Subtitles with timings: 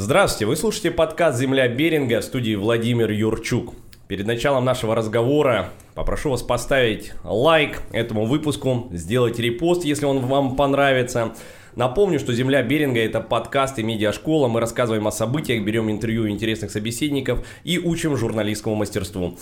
[0.00, 3.74] Здравствуйте, вы слушаете подкаст «Земля Беринга» в студии Владимир Юрчук.
[4.06, 10.54] Перед началом нашего разговора попрошу вас поставить лайк этому выпуску, сделать репост, если он вам
[10.54, 11.34] понравится.
[11.74, 14.46] Напомню, что «Земля Беринга»— это подкаст и медиашкола.
[14.46, 19.36] Мы рассказываем о событиях, берем интервью интересных собеседников и учим журналистскому мастерству.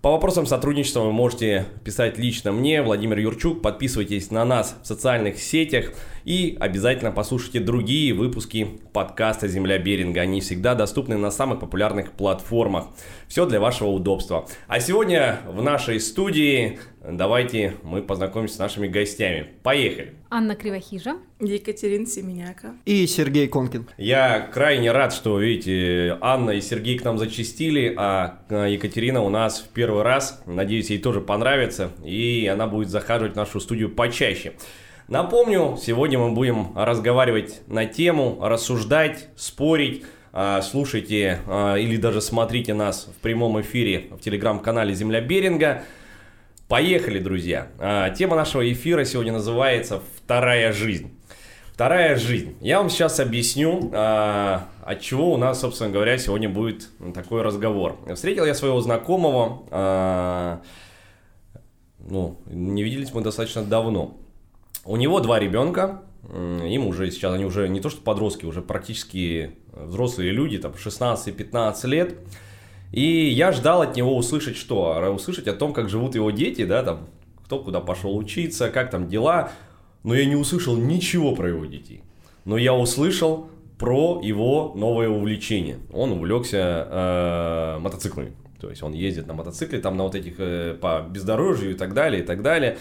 [0.00, 3.60] По вопросам сотрудничества вы можете писать лично мне, Владимир Юрчук.
[3.60, 5.92] Подписывайтесь на нас в социальных сетях
[6.24, 10.20] и обязательно послушайте другие выпуски подкаста «Земля Беринга».
[10.20, 12.86] Они всегда доступны на самых популярных платформах.
[13.28, 14.46] Все для вашего удобства.
[14.66, 16.78] А сегодня в нашей студии
[17.08, 19.46] давайте мы познакомимся с нашими гостями.
[19.62, 20.14] Поехали!
[20.30, 21.16] Анна Кривохижа.
[21.40, 22.74] Екатерина Семеняка.
[22.84, 23.88] И Сергей Конкин.
[23.98, 29.60] Я крайне рад, что, видите, Анна и Сергей к нам зачистили, а Екатерина у нас
[29.60, 30.42] в первый раз.
[30.46, 34.52] Надеюсь, ей тоже понравится, и она будет захаживать в нашу студию почаще.
[35.10, 40.04] Напомню, сегодня мы будем разговаривать на тему, рассуждать, спорить.
[40.32, 45.82] А, слушайте а, или даже смотрите нас в прямом эфире в телеграм-канале «Земля Беринга».
[46.68, 47.66] Поехали, друзья.
[47.80, 51.10] А, тема нашего эфира сегодня называется «Вторая жизнь».
[51.72, 52.54] Вторая жизнь.
[52.60, 57.98] Я вам сейчас объясню, от чего у нас, собственно говоря, сегодня будет такой разговор.
[58.14, 60.60] Встретил я своего знакомого,
[61.98, 64.19] ну, не виделись мы достаточно давно.
[64.84, 69.56] У него два ребенка, им уже сейчас, они уже не то что подростки, уже практически
[69.72, 72.18] взрослые люди, там 16-15 лет.
[72.92, 75.12] И я ждал от него услышать что?
[75.14, 77.08] Услышать о том, как живут его дети, да, там,
[77.44, 79.52] кто куда пошел учиться, как там дела.
[80.02, 82.02] Но я не услышал ничего про его детей.
[82.44, 85.78] Но я услышал про его новое увлечение.
[85.92, 88.32] Он увлекся э, мотоциклами.
[88.60, 91.94] То есть он ездит на мотоцикле, там на вот этих э, по бездорожью и так
[91.94, 92.78] далее, и так далее.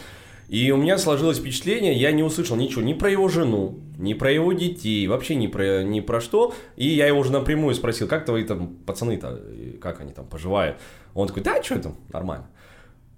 [0.50, 4.32] И у меня сложилось впечатление, я не услышал ничего ни про его жену, ни про
[4.32, 6.56] его детей, вообще ни про, ни про что.
[6.76, 9.40] И я его уже напрямую спросил, как твои там пацаны-то,
[9.80, 10.78] как они там поживают.
[11.14, 12.50] Он такой, да, что там, нормально.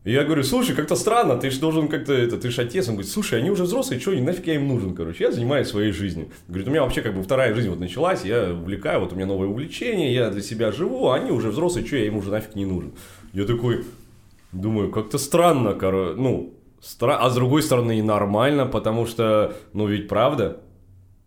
[0.03, 2.89] Я говорю, слушай, как-то странно, ты же должен как-то, это, ты же отец.
[2.89, 5.91] Он говорит, слушай, они уже взрослые, что, нафиг я им нужен, короче, я занимаюсь своей
[5.91, 6.31] жизнью.
[6.47, 9.27] Говорит, у меня вообще как бы вторая жизнь вот началась, я увлекаю, вот у меня
[9.27, 12.55] новое увлечение, я для себя живу, а они уже взрослые, что я им уже нафиг
[12.55, 12.91] не нужен.
[13.31, 13.85] Я такой,
[14.51, 17.17] думаю, как-то странно, короче, ну, Стра...
[17.17, 20.61] А с другой стороны и нормально, потому что, ну ведь правда,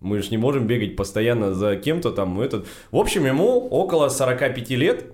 [0.00, 2.40] мы же не можем бегать постоянно за кем-то там.
[2.40, 2.66] Этот...
[2.90, 5.06] В общем, ему около 45 лет,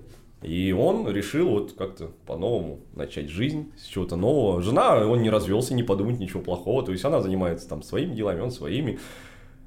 [0.42, 4.62] и он решил вот как-то по-новому начать жизнь с чего-то нового.
[4.62, 8.40] Жена, он не развелся, не подумать ничего плохого, то есть она занимается там своими делами,
[8.40, 8.98] он своими.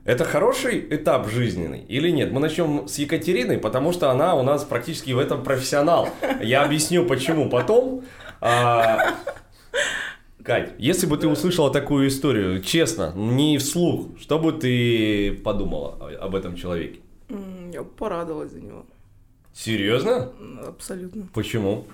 [0.05, 2.31] Это хороший этап жизненный или нет?
[2.31, 6.09] Мы начнем с Екатерины, потому что она у нас практически в этом профессионал.
[6.41, 8.03] Я объясню почему потом.
[8.41, 9.13] А,
[10.43, 16.35] Кать, если бы ты услышала такую историю, честно, не вслух, что бы ты подумала об
[16.35, 16.99] этом человеке?
[17.71, 18.85] Я порадовалась за него.
[19.53, 20.31] Серьезно?
[20.67, 21.27] Абсолютно.
[21.33, 21.85] Почему?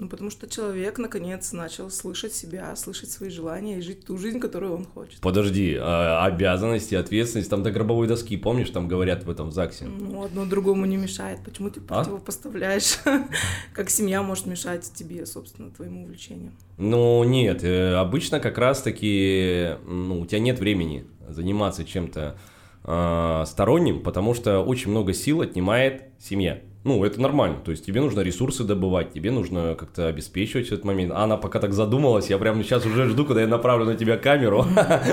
[0.00, 4.40] Ну, потому что человек, наконец, начал слышать себя, слышать свои желания и жить ту жизнь,
[4.40, 5.20] которую он хочет.
[5.20, 9.84] Подожди, а обязанности, ответственность, там до гробовой доски, помнишь, там говорят в этом ЗАГСе?
[9.84, 11.40] Ну, одно другому не мешает.
[11.44, 11.82] Почему ты а?
[11.82, 12.96] противопоставляешь?
[13.74, 16.52] как семья может мешать тебе, собственно, твоему увлечению?
[16.78, 22.38] Ну, нет, э, обычно как раз-таки, ну, у тебя нет времени заниматься чем-то
[22.84, 26.62] э, сторонним, потому что очень много сил отнимает семья.
[26.82, 27.58] Ну, это нормально.
[27.62, 31.12] То есть тебе нужно ресурсы добывать, тебе нужно как-то обеспечивать этот момент.
[31.14, 34.16] А она пока так задумалась, я прямо сейчас уже жду, когда я направлю на тебя
[34.16, 34.64] камеру.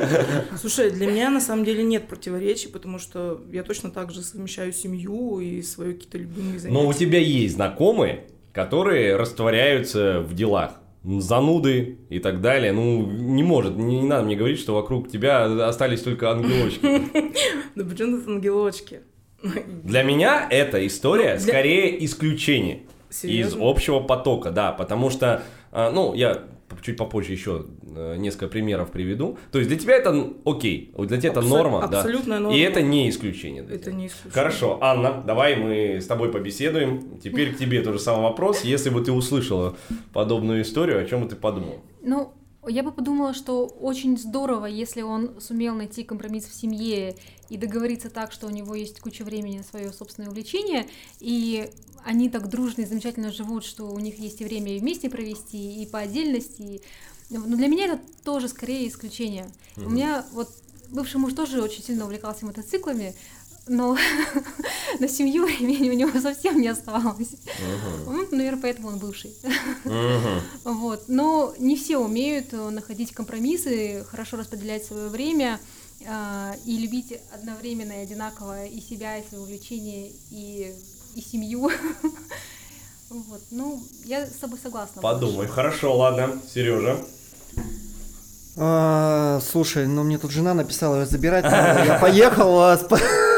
[0.58, 4.72] Слушай, для меня на самом деле нет противоречий, потому что я точно так же совмещаю
[4.72, 6.82] семью и свои какие-то любимые занятия.
[6.82, 10.72] Но у тебя есть знакомые, которые растворяются в делах
[11.04, 12.72] зануды и так далее.
[12.72, 17.34] Ну, не может, не, не надо мне говорить, что вокруг тебя остались только ангелочки.
[17.76, 19.02] Да почему тут ангелочки?
[19.42, 21.54] Для меня эта история ну, для...
[21.54, 23.58] скорее исключение Серьезно?
[23.58, 26.44] из общего потока, да, потому что, а, ну, я
[26.82, 27.66] чуть попозже еще
[27.96, 29.38] э, несколько примеров приведу.
[29.52, 32.44] То есть для тебя это окей, для тебя Абсо- это норма, абсолютная да.
[32.44, 32.58] норма.
[32.58, 33.64] И это не исключение.
[33.64, 34.34] Это не исключение.
[34.34, 37.20] Хорошо, Анна, давай мы с тобой побеседуем.
[37.20, 38.62] Теперь к тебе тоже самый вопрос.
[38.62, 39.76] Если бы ты услышала
[40.14, 41.80] подобную историю, о чем бы ты подумала?
[42.02, 42.34] Ну,
[42.68, 47.16] я бы подумала, что очень здорово, если он сумел найти компромисс в семье
[47.50, 50.88] и договориться так, что у него есть куча времени на свое собственное увлечение,
[51.20, 51.70] и
[52.04, 55.82] они так дружно и замечательно живут, что у них есть и время и вместе провести,
[55.82, 56.82] и по отдельности.
[57.30, 59.52] Но для меня это тоже скорее исключение.
[59.76, 59.86] Mm-hmm.
[59.86, 60.50] У меня вот
[60.90, 63.14] бывший муж тоже очень сильно увлекался мотоциклами,
[63.68, 63.98] но
[65.00, 67.36] на семью времени у него совсем не оставалось.
[68.06, 68.28] Uh-huh.
[68.32, 69.34] наверное, поэтому он бывший.
[69.84, 70.42] Uh-huh.
[70.64, 71.06] вот.
[71.08, 75.60] Но не все умеют э, находить компромиссы, хорошо распределять свое время.
[76.06, 80.74] А, и любить одновременно и одинаково и себя, и свое увлечение, и,
[81.16, 81.70] и семью.
[83.10, 85.02] Вот, ну, я с тобой согласна.
[85.02, 85.48] Подумай.
[85.48, 86.42] Хорошо, ладно.
[86.54, 86.98] Сережа.
[88.58, 91.46] А, слушай, ну мне тут жена написала, забирать.
[91.46, 92.78] Я поехал.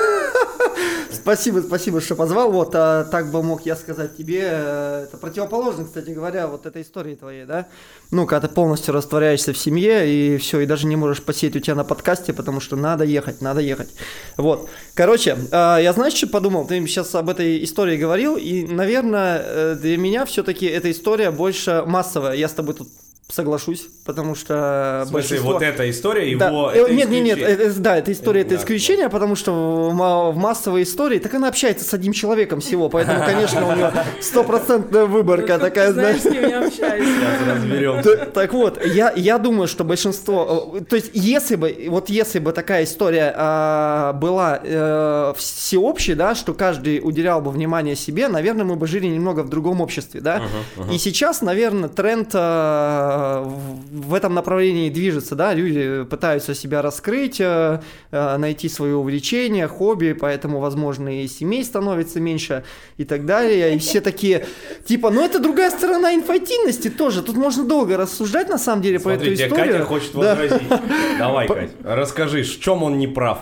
[1.30, 2.52] спа- Спасибо, спасибо, что позвал.
[2.52, 4.42] Вот, а, так бы мог я сказать тебе.
[4.44, 7.68] э, Это противоположно, кстати говоря, вот этой истории твоей, да?
[8.12, 11.60] Ну, когда ты полностью растворяешься в семье, и все, и даже не можешь посидеть у
[11.60, 13.90] тебя на подкасте, потому что надо ехать, надо ехать.
[14.38, 14.70] Вот.
[14.96, 16.66] Короче, а, я знаешь, что подумал?
[16.68, 21.84] Ты сейчас об этой истории говорил, и, наверное, э, для меня все-таки эта история больше
[21.86, 22.34] массовая.
[22.34, 22.90] Я с тобой тут
[23.32, 26.48] соглашусь, потому что В смысле, большинство- вот эта история, да.
[26.48, 26.72] его...
[26.72, 27.68] э, это нет, нет, нет, исключение.
[27.68, 31.34] э, э, да, эта история это исключение, потому что в, ма- в массовой истории, так
[31.36, 33.92] она общается с одним человеком всего, поэтому, конечно, у нее
[34.22, 36.38] стопроцентная выборка как такая, знаешь, знаешь.
[36.38, 38.30] с кем я общаюсь.
[38.34, 42.52] Так вот, я, я думаю, что большинство, э, то есть если бы, вот если бы
[42.52, 48.76] такая история а, была э, всеобщей, да, что каждый уделял бы внимание себе, наверное, мы
[48.76, 50.42] бы жили немного в другом обществе, да.
[50.92, 57.40] И сейчас, наверное, тренд э, в в этом направлении движется, да, люди пытаются себя раскрыть,
[57.40, 57.80] э,
[58.12, 62.64] э, найти свое увлечение, хобби, поэтому, возможно, и семей становится меньше
[62.98, 64.46] и так далее, и все такие,
[64.86, 69.12] типа, ну это другая сторона инфантильности тоже, тут можно долго рассуждать, на самом деле, по
[69.12, 69.72] Смотри, этой истории.
[69.72, 70.20] Катя хочет Да.
[70.36, 70.70] возразить.
[71.20, 73.40] Давай, Кать, расскажи, в чем он не прав?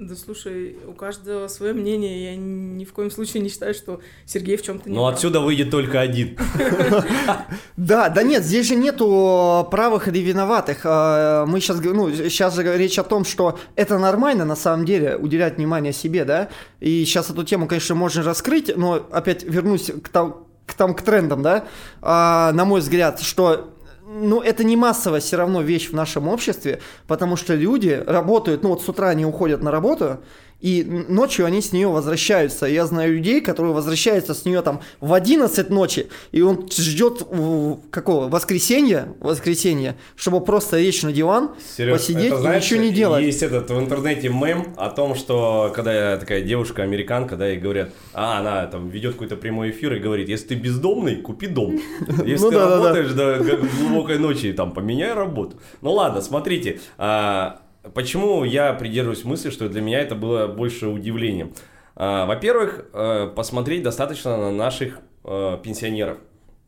[0.00, 2.30] Да слушай, у каждого свое мнение.
[2.30, 5.14] Я ни в коем случае не считаю, что Сергей в чем-то не Ну, прав.
[5.14, 6.38] отсюда выйдет только один.
[7.76, 10.80] Да, да нет, здесь же нету правых или виноватых.
[10.84, 15.16] А, Мы сейчас, ну, сейчас же речь о том, что это нормально на самом деле
[15.16, 16.48] уделять внимание себе, да.
[16.80, 21.02] И сейчас эту тему, конечно, можно раскрыть, но опять вернусь к, там, к, там, к
[21.02, 21.66] трендам, да.
[22.00, 23.74] А, на мой взгляд, что
[24.12, 28.70] ну, это не массовая все равно вещь в нашем обществе, потому что люди работают, ну
[28.70, 30.18] вот с утра они уходят на работу,
[30.60, 32.66] и ночью они с нее возвращаются.
[32.66, 37.74] Я знаю людей, которые возвращаются с нее там в 11 ночи, и он ждет э,
[37.90, 38.28] какого?
[38.28, 39.08] Воскресенья?
[39.20, 43.24] Воскресенья, чтобы просто лечь на диван, Серёж, посидеть это, и знаешь, ничего не делать.
[43.24, 47.90] Есть этот в интернете мем о том, что когда такая девушка американка, да, ей говорят,
[48.12, 51.80] а она там ведет какой-то прямой эфир и говорит, если ты бездомный, купи дом.
[52.24, 55.56] Если Ну ты работаешь до глубокой ночи, там, поменяй работу.
[55.80, 57.60] Ну ладно, смотрите, а,
[57.94, 61.52] почему я придерживаюсь мысли, что для меня это было больше удивлением.
[61.96, 66.18] А, Во-первых, э, посмотреть достаточно на наших э, пенсионеров.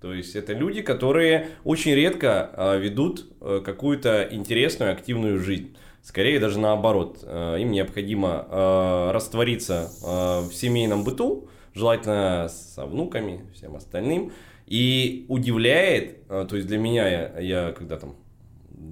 [0.00, 5.76] То есть это люди, которые очень редко э, ведут какую-то интересную, активную жизнь.
[6.03, 7.23] Скорее даже наоборот.
[7.23, 14.32] Им необходимо раствориться в семейном быту, желательно со внуками, всем остальным.
[14.67, 18.17] И удивляет, то есть для меня, я, я когда там,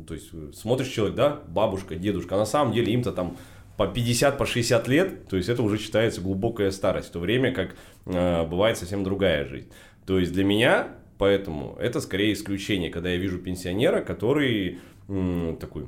[0.06, 3.36] то есть э, смотришь человек, да, бабушка, дедушка, а на самом деле им-то там
[3.76, 7.52] по 50, по 60 лет, то есть это уже считается глубокая старость, в то время
[7.52, 7.76] как
[8.06, 9.68] э, бывает совсем другая жизнь.
[10.06, 10.88] То есть для меня,
[11.18, 15.86] поэтому это скорее исключение, когда я вижу пенсионера, который м, такой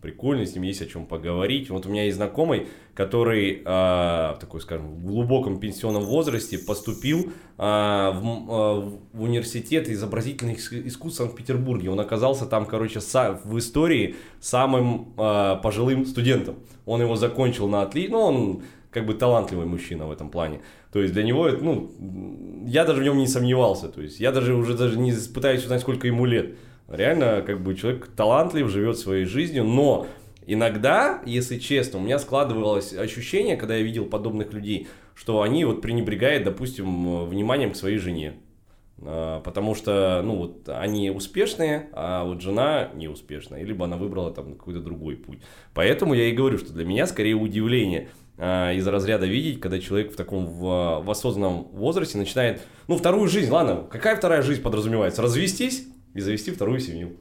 [0.00, 1.70] прикольный, с ним есть о чем поговорить.
[1.70, 7.30] Вот у меня есть знакомый, который э, такой, скажем, в глубоком пенсионном возрасте поступил э,
[7.58, 11.90] в, э, в университет изобразительных ис- искусств в Санкт-Петербурге.
[11.90, 16.56] Он оказался там, короче, са- в истории самым э, пожилым студентом.
[16.86, 20.60] Он его закончил на отли, ну он как бы талантливый мужчина в этом плане.
[20.92, 21.90] То есть для него, это, ну,
[22.66, 23.88] я даже в нем не сомневался.
[23.88, 26.56] То есть я даже уже даже не пытаюсь узнать, сколько ему лет.
[26.90, 30.08] Реально, как бы человек талантлив, живет своей жизнью, но
[30.44, 35.82] иногда, если честно, у меня складывалось ощущение, когда я видел подобных людей, что они вот
[35.82, 38.34] пренебрегают, допустим, вниманием к своей жене.
[39.02, 44.32] А, Потому что, ну, вот они успешные, а вот жена не успешная, либо она выбрала
[44.32, 45.38] там какой-то другой путь.
[45.74, 50.12] Поэтому я и говорю, что для меня скорее удивление а, из разряда видеть, когда человек
[50.12, 55.22] в таком в, в осознанном возрасте начинает, ну, вторую жизнь, ладно, какая вторая жизнь подразумевается?
[55.22, 57.16] Развестись и завести вторую семью.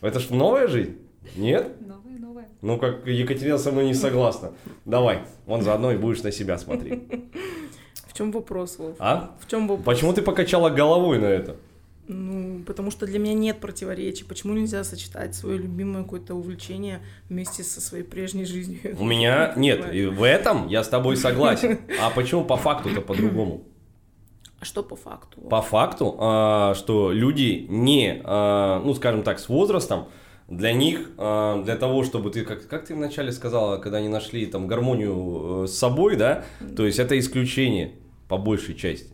[0.00, 0.96] Это ж новая жизнь?
[1.36, 1.80] Нет?
[1.80, 2.48] Новое, новое.
[2.62, 4.52] Ну, как Екатерина со мной не согласна.
[4.84, 7.02] Давай, он заодно и будешь на себя смотреть.
[8.06, 8.96] В чем вопрос, Вов?
[8.98, 9.36] А?
[9.40, 9.84] В чем вопрос?
[9.84, 11.56] Почему ты покачала головой на это?
[12.08, 14.24] Ну, потому что для меня нет противоречий.
[14.24, 18.96] Почему нельзя сочетать свое любимое какое-то увлечение вместе со своей прежней жизнью?
[18.98, 21.80] У меня нет, и в этом я с тобой согласен.
[22.00, 23.62] А почему по факту-то по-другому?
[24.60, 25.40] А что по факту?
[25.42, 30.08] По факту, а, что люди не, а, ну, скажем так, с возрастом,
[30.48, 34.46] для них, а, для того, чтобы ты, как, как ты вначале сказала, когда они нашли
[34.46, 36.44] там гармонию э, с собой, да,
[36.76, 37.92] то есть это исключение
[38.28, 39.12] по большей части.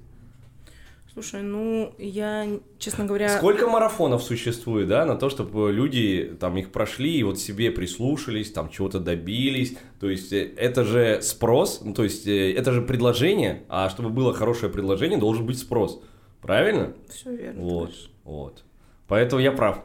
[1.15, 2.47] Слушай, ну, я,
[2.81, 3.29] честно говоря...
[3.39, 8.51] Сколько марафонов существует, да, на то, чтобы люди там их прошли и вот себе прислушались,
[8.51, 9.77] там чего-то добились.
[10.01, 14.09] То есть э, это же спрос, ну, то есть э, это же предложение, а чтобы
[14.09, 16.03] было хорошее предложение, должен быть спрос.
[16.43, 16.95] Правильно?
[17.09, 17.63] Все верно.
[17.63, 17.93] Вот,
[18.25, 18.65] вот.
[19.07, 19.85] Поэтому я прав.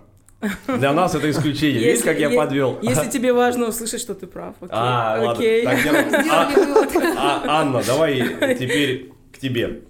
[0.68, 1.84] Для нас это исключение.
[1.84, 2.80] Видишь, как я подвел?
[2.82, 4.70] Если тебе важно услышать, что ты прав, окей.
[4.72, 5.32] А, ладно.
[5.34, 5.64] окей.
[5.64, 6.24] Так, я-
[7.18, 8.18] А, а, Анна, давай
[8.58, 9.82] теперь к тебе.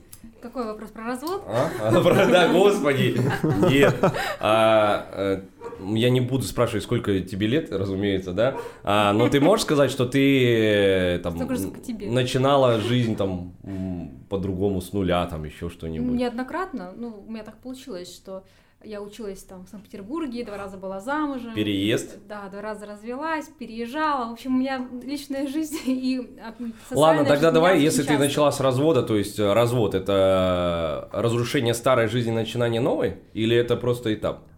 [0.42, 1.44] Какой вопрос про развод?
[1.48, 1.70] А?
[1.82, 3.20] А, про- Да, господи.
[3.70, 3.96] Нет.
[4.40, 5.42] А, э,
[5.96, 8.56] я не буду спрашивать, сколько тебе лет, разумеется, да?
[8.84, 13.54] А, но ты можешь сказать, что ты э, там начинала жизнь там
[14.30, 16.18] по-другому с нуля, там еще что-нибудь.
[16.18, 18.44] Неоднократно, ну, у меня так получилось, что
[18.84, 21.54] я училась там в Санкт-Петербурге, два раза была замужем.
[21.54, 22.18] Переезд.
[22.28, 24.30] Да, два раза развелась, переезжала.
[24.30, 26.40] В общем, у меня личная жизнь и
[26.92, 32.08] Ладно, тогда давай, если ты начала с развода, то есть э, развод это разрушение старой
[32.08, 34.49] жизни, начинание новой, или это просто этап?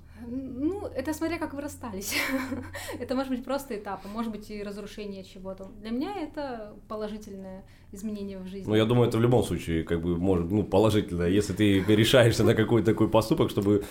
[0.95, 2.15] Это смотря как вы расстались.
[2.99, 5.67] это может быть просто этап, а может быть и разрушение чего-то.
[5.81, 8.67] Для меня это положительное изменение в жизни.
[8.67, 12.43] Ну, я думаю, это в любом случае, как бы, может, ну, положительно, если ты решаешься
[12.43, 13.83] на какой-то такой поступок, чтобы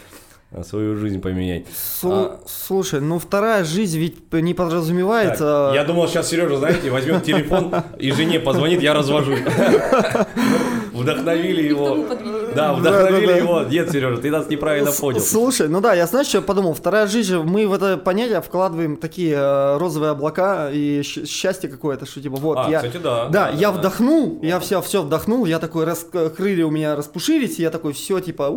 [0.51, 1.67] э, свою жизнь поменять.
[1.69, 2.41] Слу- А.
[2.47, 5.39] Слушай, ну вторая жизнь ведь не подразумевает...
[5.39, 9.41] Так, а, я думал, сейчас Сережа, знаете, возьмет телефон и жене позвонит, я развожусь.
[10.93, 12.07] Вдохновили его.
[12.55, 13.63] Да, вдохновили его.
[13.63, 15.21] Нет, Сережа, ты нас неправильно понял.
[15.21, 16.75] Слушай, ну да, я знаешь, что я подумал?
[16.75, 22.21] Вторая жизнь, мы в это понятие вкладываем такие э, розовые облака и счастье какое-то, что
[22.21, 22.79] типа вот А, я...
[22.79, 23.27] кстати, да.
[23.29, 27.63] Да, я вдохнул, я все, все вдохнул, я такой, раз, крылья у меня распушились, и
[27.63, 28.51] я такой, все, типа,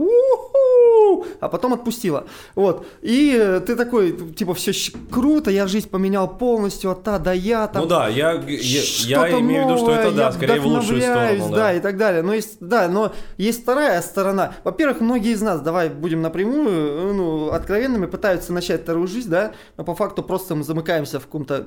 [1.40, 2.26] А потом отпустила.
[2.56, 4.72] Вот, и э, ты такой, типа, все
[5.12, 9.40] круто, я жизнь поменял полностью от та до я, там, Ну да, я, я, я
[9.40, 11.50] имею в виду, что это, да, скорее в лучшую сторону.
[11.50, 11.56] да.
[11.56, 11.74] Да.
[11.74, 12.22] и так далее.
[12.22, 14.54] Но есть, да, но есть вторая сторона.
[14.64, 19.84] Во-первых, многие из нас, давай будем напрямую, ну, откровенными, пытаются начать вторую жизнь, да, но
[19.84, 21.66] по факту просто мы замыкаемся в каком-то...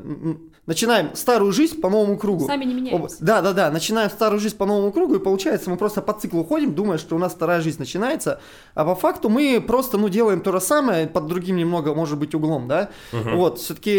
[0.67, 2.47] Начинаем старую жизнь по новому кругу.
[2.47, 3.17] Сами не меняемся.
[3.21, 6.45] Да, да, да, начинаем старую жизнь по новому кругу, и получается, мы просто по циклу
[6.45, 8.41] ходим, думая, что у нас вторая жизнь начинается,
[8.75, 12.35] а по факту мы просто, ну, делаем то же самое, под другим немного, может быть,
[12.35, 12.91] углом, да.
[13.13, 13.91] Вот, все-таки,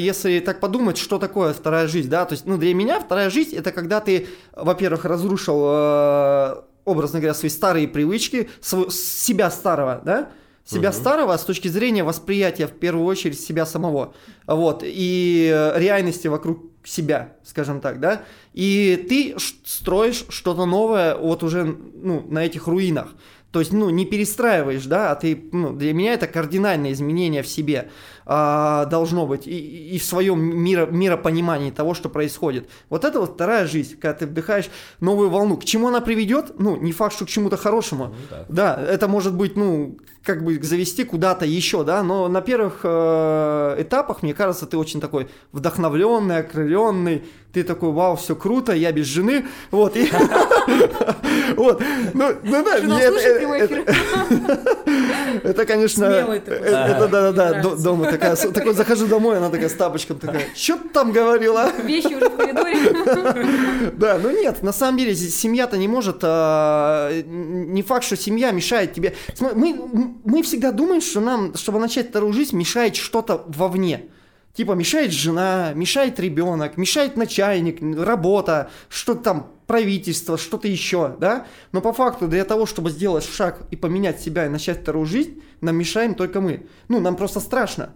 [0.00, 3.54] если так подумать, что такое вторая жизнь, да, то есть, ну, для меня вторая жизнь
[3.56, 4.26] это когда ты,
[4.56, 10.30] во-первых, разрушил, э, образно говоря, свои старые привычки, свой- себя старого, да,
[10.64, 10.98] себя Мгм.
[10.98, 14.14] старого с точки зрения восприятия, в первую очередь, себя самого,
[14.46, 21.42] вот, и э, реальности вокруг себя, скажем так, да, и ты строишь что-то новое вот
[21.44, 23.08] уже, ну, на этих руинах,
[23.52, 27.46] то есть, ну, не перестраиваешь, да, а ты, ну, для меня это кардинальное изменение в
[27.46, 27.90] себе
[28.24, 32.68] а, должно быть и, и в своем миро, миропонимании того, что происходит.
[32.88, 35.58] Вот это вот вторая жизнь, когда ты вдыхаешь новую волну.
[35.58, 36.58] К чему она приведет?
[36.58, 38.06] Ну, не факт, что к чему-то хорошему.
[38.06, 38.46] Ну да.
[38.48, 43.76] Да, это может быть, ну, как бы завести куда-то еще, да, но на первых э,
[43.78, 49.06] этапах, мне кажется, ты очень такой вдохновленный, окрыленный, ты такой, вау, все круто, я без
[49.06, 50.08] жены, вот, и...
[51.56, 51.82] Вот,
[52.14, 53.60] ну, ну да, мне это- прямой
[55.44, 56.50] это- конечно, э, это
[56.98, 57.82] Мне до- нравится.
[57.82, 61.70] дома такая, такой захожу домой, она такая с тапочком такая, что ты там говорила?
[61.84, 63.92] Вещи уже в коридоре.
[63.92, 68.94] Да, ну нет, на самом деле семья-то не может, а, не факт, что семья мешает
[68.94, 69.14] тебе.
[69.40, 69.78] Мы,
[70.24, 74.06] мы всегда думаем, что нам, чтобы начать вторую жизнь, мешает что-то вовне.
[74.54, 81.46] Типа мешает жена, мешает ребенок, мешает начальник, работа, что-то там, правительство, что-то еще, да?
[81.72, 85.42] Но по факту для того, чтобы сделать шаг и поменять себя и начать вторую жизнь,
[85.62, 86.66] нам мешаем только мы.
[86.88, 87.94] Ну, нам просто страшно.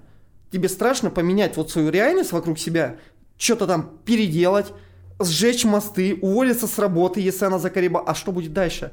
[0.51, 2.97] Тебе страшно поменять вот свою реальность вокруг себя,
[3.37, 4.73] что-то там переделать,
[5.21, 8.03] сжечь мосты, уволиться с работы, если она закореба.
[8.07, 8.93] А что будет дальше?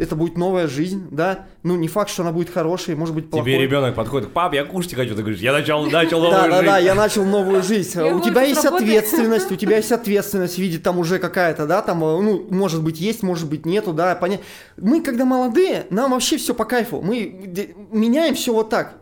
[0.00, 1.44] Это будет новая жизнь, да?
[1.62, 3.44] Ну, не факт, что она будет хорошей, может быть, плохой.
[3.52, 6.62] Тебе ребенок подходит, пап, я кушать хочу, ты говоришь, я начал, начал Да, новую да,
[6.62, 6.86] да, жизнь.
[6.86, 7.90] я начал новую жизнь.
[7.98, 11.82] Я у тебя есть ответственность, у тебя есть ответственность в виде там уже какая-то, да,
[11.82, 14.44] там, э, ну, может быть, есть, может быть, нету, да, понятно.
[14.78, 17.02] Мы, когда молодые, нам вообще все по кайфу.
[17.02, 17.52] Мы
[17.92, 18.96] меняем все вот так,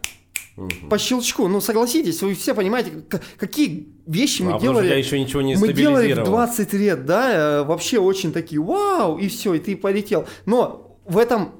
[0.90, 1.47] по щелчку.
[1.47, 2.90] Ну, согласитесь, вы все понимаете,
[3.38, 4.99] какие вещи А, мы тебя делали.
[4.99, 6.47] еще ничего не Мы делали в стабилизировало.
[6.47, 10.26] 20 лет, да, э, вообще очень такие, вау, и все, и ты полетел.
[10.47, 11.55] Но в этом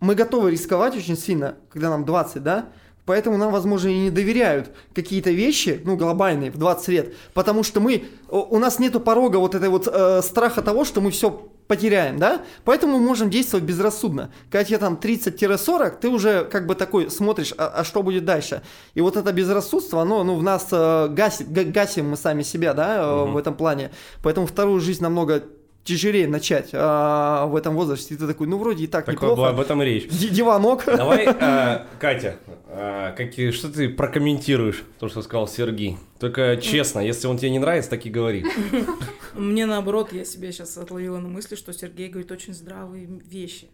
[0.00, 2.68] мы готовы рисковать очень сильно, когда нам 20, да,
[3.06, 7.14] Поэтому нам, возможно, и не доверяют какие-то вещи, ну, глобальные, в 20 лет.
[7.34, 11.10] Потому что мы, у нас нету порога вот этой вот э, страха того, что мы
[11.10, 11.30] все
[11.66, 12.42] потеряем, да?
[12.64, 14.30] Поэтому мы можем действовать безрассудно.
[14.50, 18.62] Когда тебе там 30-40, ты уже как бы такой смотришь, а, а что будет дальше?
[18.94, 22.74] И вот это безрассудство, оно ну, в нас э, гасит, га- гасим мы сами себя,
[22.74, 23.32] да, э, Мгм.
[23.32, 23.90] в этом плане.
[24.22, 25.42] Поэтому вторую жизнь намного
[25.84, 28.14] тяжелее начать а, в этом возрасте.
[28.14, 29.48] И ты такой, ну вроде и так, Так неплохо.
[29.48, 30.08] об этом речь.
[30.08, 30.84] Ди- Диванок.
[30.84, 35.96] Давай, а, Катя, а, какие, что ты прокомментируешь, то, что сказал Сергей?
[36.18, 38.44] Только честно, если он тебе не нравится, так и говори.
[39.34, 43.68] Мне наоборот, я себя сейчас отловила на мысли, что Сергей говорит очень здравые вещи.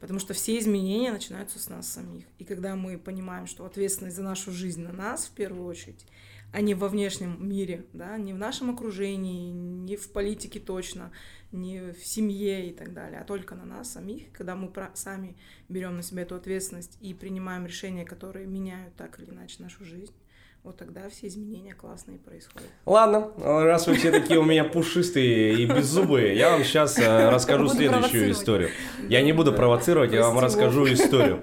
[0.00, 2.24] Потому что все изменения начинаются с нас самих.
[2.38, 6.06] И когда мы понимаем, что ответственность за нашу жизнь на нас в первую очередь,
[6.52, 11.12] а не во внешнем мире, да, не в нашем окружении, не в политике точно,
[11.52, 15.36] не в семье и так далее, а только на нас самих, когда мы про- сами
[15.68, 20.14] берем на себя эту ответственность и принимаем решения, которые меняют так или иначе нашу жизнь,
[20.62, 22.68] вот тогда все изменения классные происходят.
[22.84, 27.76] Ладно, раз вы все такие у меня пушистые и беззубые, я вам сейчас расскажу Буду
[27.76, 28.70] следующую историю.
[29.08, 31.40] Я не буду провоцировать, я вам расскажу историю.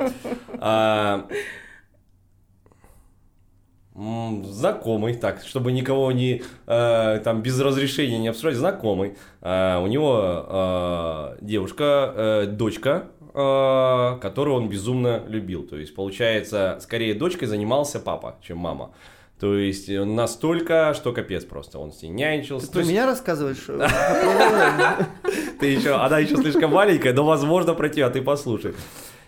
[3.98, 9.18] Знакомый, так, чтобы никого не э, там без разрешения не обсуждать, знакомый.
[9.42, 15.64] А, у него э, девушка, э, дочка, э, которую он безумно любил.
[15.64, 18.92] То есть, получается, скорее дочкой занимался папа, чем мама.
[19.40, 21.78] То есть э, настолько, что капец просто.
[21.80, 22.68] Он с ней нянчился.
[22.68, 23.66] Ты про есть меня рассказываешь?
[25.60, 28.74] ты еще, она еще слишком маленькая, но возможно про тебя, ты послушай.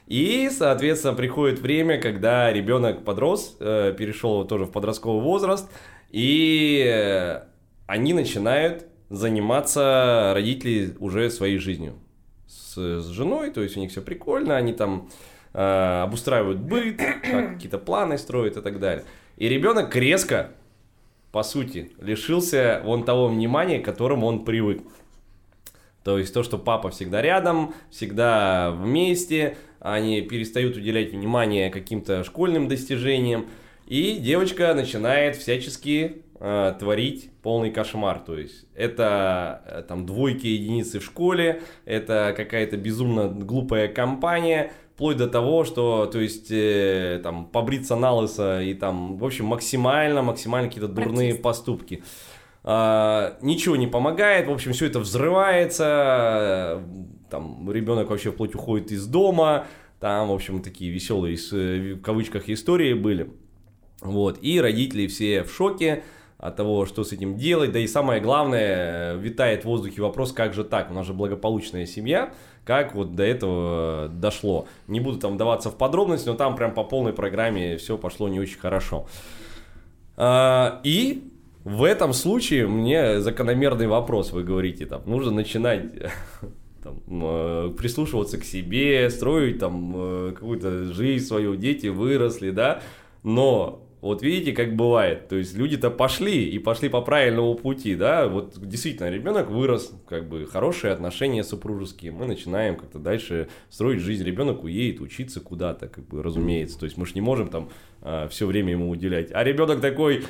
[0.10, 5.70] И, соответственно, приходит время, когда ребенок подрос, э, перешел тоже в подростковый возраст,
[6.10, 7.44] и э,
[7.86, 11.94] они начинают заниматься, родители, уже своей жизнью.
[12.48, 15.10] С, с женой, то есть у них все прикольно, они там
[15.54, 19.06] э, обустраивают быт, как какие-то планы строят и так далее.
[19.38, 20.50] И ребенок резко,
[21.32, 24.82] по сути, лишился вон того внимания, к которому он привык.
[26.04, 32.68] То есть то, что папа всегда рядом, всегда вместе, они перестают уделять внимание каким-то школьным
[32.68, 33.48] достижениям,
[33.86, 38.20] и девочка начинает всячески э, творить полный кошмар.
[38.20, 45.16] То есть это э, там двойки единицы в школе, это какая-то безумно глупая компания, вплоть
[45.16, 50.22] до того, что, то есть, э, там, побриться на лысо и там, в общем, максимально,
[50.22, 51.42] максимально какие-то дурные Протест.
[51.42, 52.04] поступки.
[52.64, 56.84] А, ничего не помогает, в общем, все это взрывается,
[57.30, 59.68] там ребенок вообще вплоть уходит из дома,
[60.00, 63.32] там, в общем, такие веселые, э, в кавычках, истории были.
[64.02, 66.04] Вот, и родители все в шоке
[66.38, 70.32] от того, что с этим делать, да и самое главное, э, витает в воздухе вопрос,
[70.32, 74.68] как же так, у нас же благополучная семья, как вот до этого э, дошло.
[74.88, 78.40] Не буду там даваться в подробности, но там прям по полной программе все пошло не
[78.40, 79.06] очень хорошо.
[80.16, 81.30] А, И
[81.66, 85.84] в этом случае мне закономерный вопрос, вы говорите, там, нужно начинать
[86.84, 92.82] там, э, прислушиваться к себе, строить там э, какую-то жизнь свою, дети выросли, да,
[93.24, 98.28] но вот видите, как бывает, то есть люди-то пошли и пошли по правильному пути, да,
[98.28, 104.24] вот действительно ребенок вырос, как бы хорошие отношения супружеские, мы начинаем как-то дальше строить жизнь,
[104.24, 107.70] ребенок уедет учиться куда-то, как бы разумеется, то есть мы же не можем там
[108.30, 110.24] все время ему уделять, а ребенок такой,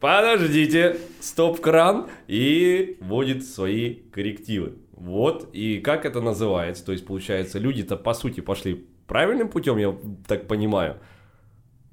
[0.00, 4.72] подождите, стоп-кран, и вводит свои коррективы.
[5.02, 6.86] Вот, и как это называется?
[6.86, 9.96] То есть, получается, люди-то, по сути, пошли правильным путем, я
[10.28, 10.98] так понимаю.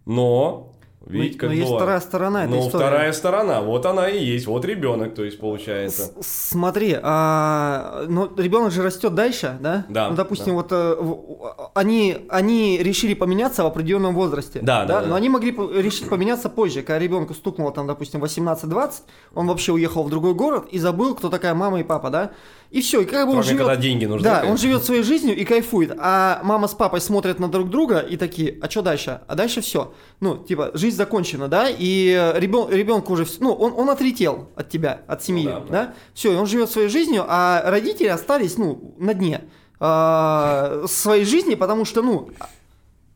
[0.05, 0.75] Но,
[1.09, 1.81] видите, Но как но есть бывает.
[1.81, 2.83] вторая сторона этой Ну, истории.
[2.85, 6.11] вторая сторона, вот она и есть, вот ребенок, то есть, получается.
[6.21, 9.85] С- Смотри, а, но ребенок же растет дальше, да?
[9.89, 10.53] Да, Ну, допустим, да.
[10.53, 14.59] вот в- они, они решили поменяться в определенном возрасте.
[14.61, 15.07] Да, да, да.
[15.07, 19.03] Но они могли решить поменяться позже, когда ребенку стукнуло там, допустим, 18-20,
[19.35, 22.31] он вообще уехал в другой город и забыл, кто такая мама и папа, да?
[22.71, 23.65] И все, и как бы он Кроме, живет.
[23.67, 24.23] когда деньги нужны.
[24.23, 24.57] Да, он конечно.
[24.67, 28.59] живет своей жизнью и кайфует, а мама с папой смотрят на друг друга и такие,
[28.61, 29.21] а что дальше?
[29.27, 29.91] А дальше все.
[30.21, 35.01] Ну, типа, жизнь закончена, да, и ребен, ребенку уже, ну, он, он отлетел от тебя,
[35.07, 35.93] от семьи, Ну да, да, да.
[36.13, 39.41] все, он живет своей жизнью, а родители остались, ну, на дне
[39.79, 42.31] а, своей жизни, потому что, ну,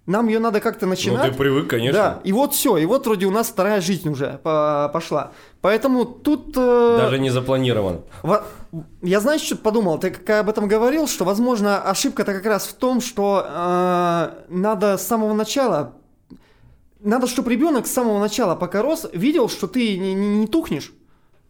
[0.06, 1.32] нам ее надо как-то Ну, начинать.
[1.32, 2.00] ты привык, конечно.
[2.02, 5.32] Да, и вот все, и вот вроде у нас вторая жизнь уже по- пошла.
[5.62, 6.54] Поэтому тут...
[6.58, 8.02] э, Даже не запланирован.
[8.22, 8.44] во-
[9.02, 9.98] Я знаешь, что подумал?
[10.00, 14.98] Ты как об этом говорил, что, возможно, ошибка-то как раз в том, что э, надо
[14.98, 15.94] с самого начала,
[17.04, 20.92] надо, чтобы ребенок с самого начала, пока рос, видел, что ты не, не- не тухнешь,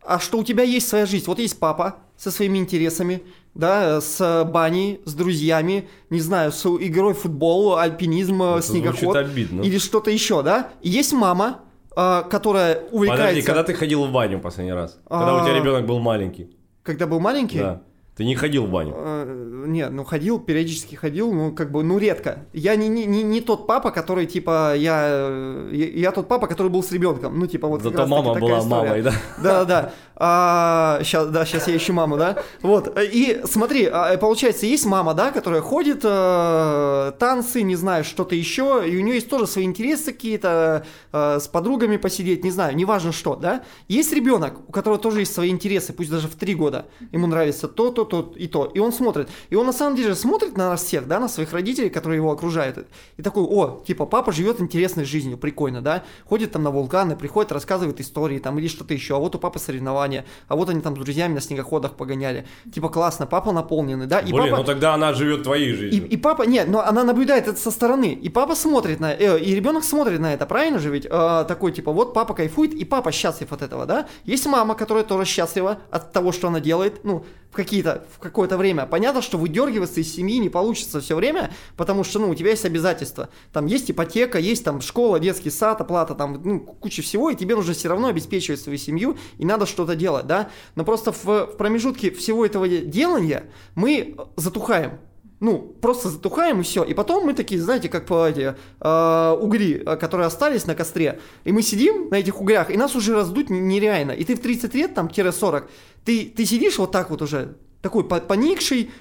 [0.05, 1.25] а что у тебя есть своя жизнь.
[1.27, 7.13] Вот есть папа со своими интересами, да, с баней, с друзьями, не знаю, с игрой
[7.13, 9.61] в футбол, альпинизм, э, Это снегоход обидно.
[9.61, 10.69] или что-то еще, да.
[10.81, 11.61] И есть мама,
[11.95, 13.23] э, которая увлекается...
[13.25, 14.99] Подожди, когда ты ходил в баню последний раз?
[15.07, 15.59] Когда у тебя А.
[15.59, 16.55] ребенок был маленький?
[16.83, 17.59] Когда был маленький?
[17.59, 17.81] Да.
[18.15, 18.93] Ты не ходил в баню?
[18.95, 22.45] Э, Нет, ну ходил, периодически ходил, ну как бы, ну редко.
[22.53, 26.67] Я не, не, не, не тот папа, который типа, я, я, я тот папа, который
[26.67, 27.39] был с ребенком.
[27.39, 28.87] Ну типа вот Зато мама была история.
[28.89, 29.13] мамой, да?
[29.41, 29.93] Да, да.
[30.15, 32.43] А, сейчас, да, сейчас я ищу маму, да.
[32.61, 32.97] Вот.
[33.01, 38.83] И смотри, а, получается, есть мама, да, которая ходит, э, танцы, не знаю, что-то еще,
[38.87, 43.11] и у нее есть тоже свои интересы какие-то, э, с подругами посидеть, не знаю, неважно
[43.11, 43.63] что, да.
[43.87, 46.85] Есть ребенок, у которого тоже есть свои интересы, пусть даже в три года.
[47.11, 48.65] Ему нравится то, то, то и то.
[48.65, 49.29] И он смотрит.
[49.49, 52.31] И он на самом деле смотрит на нас всех, да, на своих родителей, которые его
[52.31, 52.87] окружают.
[53.17, 56.03] И такой, о, типа, папа живет интересной жизнью, прикольно, да.
[56.25, 59.15] Ходит там на вулканы, приходит, рассказывает истории там или что-то еще.
[59.15, 60.02] А вот у папы соревнования,
[60.47, 62.45] а вот они там с друзьями на снегоходах погоняли.
[62.73, 64.19] Типа, классно, папа наполненный, да.
[64.19, 64.57] И Блин, папа...
[64.57, 66.07] ну тогда она живет твоей И, жизнью.
[66.09, 68.13] и папа, нет, но она наблюдает это со стороны.
[68.13, 71.05] И папа смотрит на, э, и ребенок смотрит на это, правильно же ведь?
[71.09, 74.07] Э, такой типа, вот папа кайфует, и папа счастлив от этого, да?
[74.25, 78.57] Есть мама, которая тоже счастлива от того, что она делает, ну, в какие-то, в какое-то
[78.57, 78.87] время.
[78.87, 82.65] Понятно, что выдергиваться из семьи не получится все время, потому что, ну, у тебя есть
[82.65, 83.29] обязательства.
[83.51, 87.55] Там есть ипотека, есть там школа, детский сад, оплата, там, ну, куча всего, и тебе
[87.55, 90.49] нужно все равно обеспечивать свою семью, и надо что-то делать, да?
[90.75, 94.99] Но просто в, в промежутке всего этого делания мы затухаем
[95.43, 96.85] ну, просто затухаем и все.
[96.85, 101.19] И потом мы такие, знаете, как по эти э, угли, э, которые остались на костре.
[101.43, 104.11] И мы сидим на этих углях, и нас уже раздуть нереально.
[104.11, 105.69] И ты в 30 лет, там, тире 40,
[106.05, 108.91] ты, ты сидишь вот так вот уже, такой по- поникший,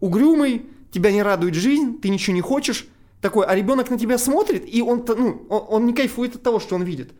[0.00, 2.88] угрюмый, тебя не радует жизнь, ты ничего не хочешь,
[3.20, 6.58] такой, а ребенок на тебя смотрит, и он, ну, он, он не кайфует от того,
[6.58, 7.12] что он видит.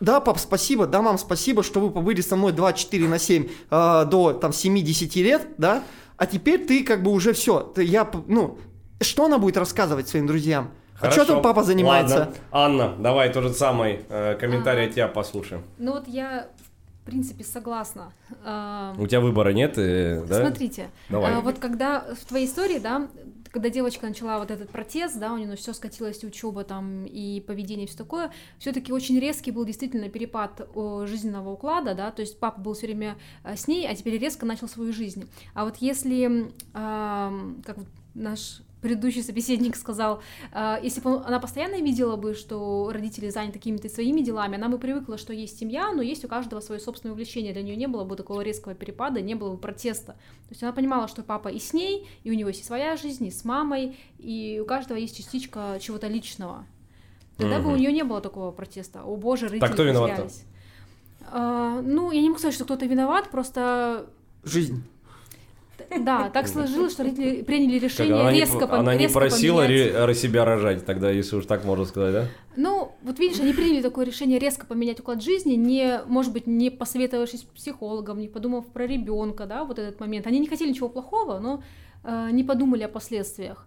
[0.00, 4.04] Да, пап, спасибо, да, мам, спасибо, что вы побыли со мной 24 на 7 э,
[4.06, 5.82] до там 7-10 лет, да,
[6.16, 8.58] а теперь ты как бы уже все, я, ну,
[9.00, 10.70] что она будет рассказывать своим друзьям?
[10.98, 11.34] А что Хорошо.
[11.34, 12.18] там папа занимается?
[12.18, 12.34] Ладно.
[12.86, 15.62] Анна, давай тот же самый э, комментарий от тебя послушаем.
[15.76, 16.46] Ну вот я,
[17.06, 18.12] в принципе, согласна.
[18.42, 20.40] А, У тебя выбора нет, э, да?
[20.40, 21.34] Смотрите, Давай.
[21.34, 23.08] а, вот когда в твоей истории, да,
[23.52, 27.86] когда девочка начала вот этот протест, да, у нее все скатилось, учеба там, и поведение,
[27.86, 30.68] все такое, все-таки очень резкий был действительно перепад
[31.04, 34.44] жизненного уклада, да, то есть папа был все время а, с ней, а теперь резко
[34.44, 35.30] начал свою жизнь.
[35.54, 37.76] А вот если, ам, как
[38.14, 40.20] наш предыдущий собеседник сказал,
[40.52, 44.68] а, если бы он- она постоянно видела бы, что родители заняты какими-то своими делами, она
[44.68, 47.88] бы привыкла, что есть семья, но есть у каждого свое собственное увлечение, для нее не
[47.88, 50.12] было бы такого резкого перепада, не было бы протеста.
[50.12, 52.96] То есть она понимала, что папа и с ней, и у него есть и своя
[52.96, 56.64] жизнь, и с мамой, и у каждого есть частичка чего-то личного.
[57.38, 59.02] Тогда бы у нее не было такого протеста.
[59.02, 60.44] О боже, родители Так кто потерялись.
[61.32, 64.06] А, ну, я не могу сказать, что кто-то виноват, просто
[64.44, 64.84] Жизнь.
[66.00, 70.18] Да, так сложилось, что родители приняли решение она не, резко, пом- она не просила поменять.
[70.18, 72.24] себя рожать, тогда, если уж так можно сказать, да?
[72.56, 76.70] Ну, вот видишь, они приняли такое решение резко поменять уклад жизни, не, может быть, не
[76.70, 80.26] посоветовавшись с психологом, не подумав про ребенка, да, вот этот момент.
[80.26, 81.62] Они не хотели ничего плохого, но
[82.04, 83.66] э, не подумали о последствиях.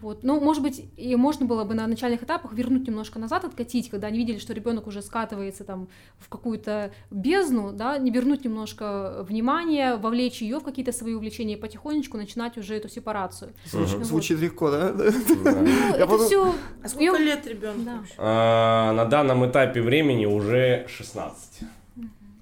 [0.00, 0.22] Вот.
[0.24, 4.06] Ну, может быть, и можно было бы на начальных этапах вернуть немножко назад, откатить, когда
[4.06, 9.96] они видели, что ребенок уже скатывается там в какую-то бездну, да, не вернуть немножко внимания,
[9.96, 13.52] вовлечь ее в какие-то свои увлечения и потихонечку начинать уже эту сепарацию.
[13.66, 14.06] Звучит, Вот.
[14.06, 14.92] звучит легко, да?
[15.44, 15.52] Да.
[15.60, 16.54] Ну, это подум- все.
[16.82, 18.02] А сколько лет ребенку Да.
[18.16, 21.68] А, на данном этапе времени уже 16.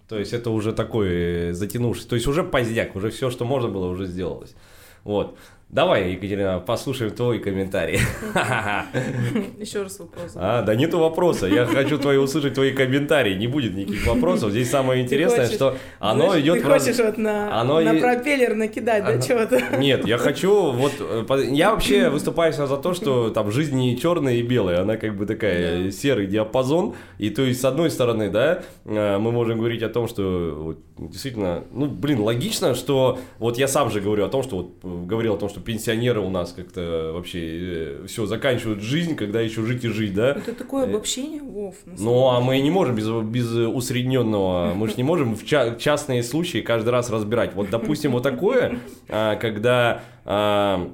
[0.08, 2.06] То есть это уже такой э, затянувший.
[2.08, 4.54] То есть уже поздняк, уже все, что можно было, уже сделалось.
[5.02, 5.36] Вот.
[5.72, 8.00] Давай, Екатерина, послушаем твой комментарий.
[9.60, 10.32] Еще раз вопрос.
[10.34, 11.46] А, да нету вопроса.
[11.46, 13.36] Я хочу твои услышать твои комментарии.
[13.36, 14.50] Не будет никаких вопросов.
[14.50, 17.92] Здесь самое интересное, хочешь, что оно Знаешь, идет Ты раз- хочешь вот на, Оно на
[17.92, 19.60] и- пропеллер накидать, да, чего-то?
[19.78, 24.34] Нет, я хочу, вот, э, я вообще выступаю за то, что там жизнь не черная
[24.34, 28.64] и белая, она как бы такая серый диапазон, и то есть с одной стороны, да,
[28.86, 30.78] э, мы можем говорить о том, что вот,
[31.10, 35.06] действительно, ну, блин, логично, что, вот я сам же говорю о том, что, вот, э,
[35.06, 39.84] говорил о том, что пенсионеры у нас как-то вообще все заканчивают жизнь, когда еще жить
[39.84, 41.74] и жить, да, Это такое Э, обобщение, Вов.
[41.86, 46.22] ну, а мы не можем без, без усредненного, мы же не можем в ча- частные
[46.22, 47.54] случаи каждый раз разбирать.
[47.54, 50.92] Вот, допустим, вот такое, а, когда а,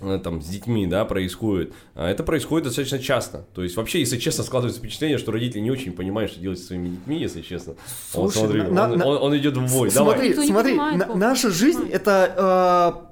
[0.00, 3.46] э, там с детьми, да, происходит, а, это происходит достаточно часто.
[3.54, 6.66] То есть, вообще, если честно, складывается впечатление, что родители не очень понимают, что делать со
[6.66, 7.74] своими детьми, если честно.
[8.10, 9.90] Слушай, смотри, на- он, на- он- он идет в бой.
[9.92, 10.14] Давай.
[10.16, 13.11] Смотри, не смотри, понимает, на- наша жизнь это э,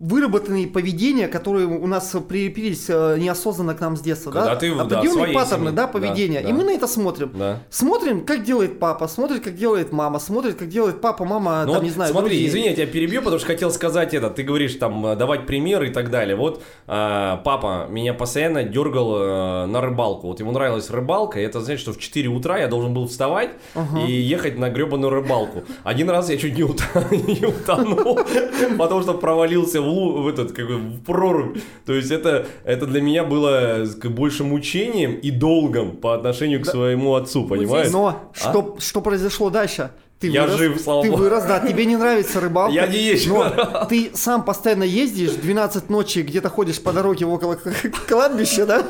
[0.00, 4.56] выработанные поведения, которые у нас прилепились э, неосознанно к нам с детства, Когда да?
[4.56, 5.76] ты, да, Определенные своей паттерны, семьи.
[5.76, 6.40] да, Да, поведения.
[6.40, 6.48] да.
[6.48, 7.30] И мы на это смотрим.
[7.34, 7.58] Да.
[7.68, 11.74] Смотрим, как делает папа, смотрит, как делает мама, смотрит, как делает папа, мама, Ну там,
[11.74, 12.48] вот не знаю, смотри, друзей.
[12.48, 14.30] извини, я тебя перебью, потому что хотел сказать это.
[14.30, 16.34] Ты говоришь там э, давать пример и так далее.
[16.34, 20.28] Вот а, папа меня постоянно дергал э, на рыбалку.
[20.28, 23.50] Вот ему нравилась рыбалка, и это значит, что в 4 утра я должен был вставать
[23.74, 24.06] Ага.
[24.06, 25.64] и ехать на гребаную рыбалку.
[25.84, 26.62] Один раз я чуть не,
[27.44, 28.18] утонул,
[28.78, 31.58] потому что провалился в, в этот как бы, в прорубь.
[31.86, 37.14] То есть это это для меня было больше мучением и долгом по отношению к своему
[37.14, 37.90] отцу, понимаешь?
[37.92, 39.90] Но что, что произошло дальше?
[40.20, 41.22] Ты Я вырос, жив, слава Ты богу.
[41.22, 42.74] вырос, да, тебе не нравится рыбалка.
[42.74, 43.36] Я не езжу.
[43.36, 47.58] Но ты сам постоянно ездишь, 12 ночи где-то ходишь по дороге около
[48.06, 48.84] кладбища, да?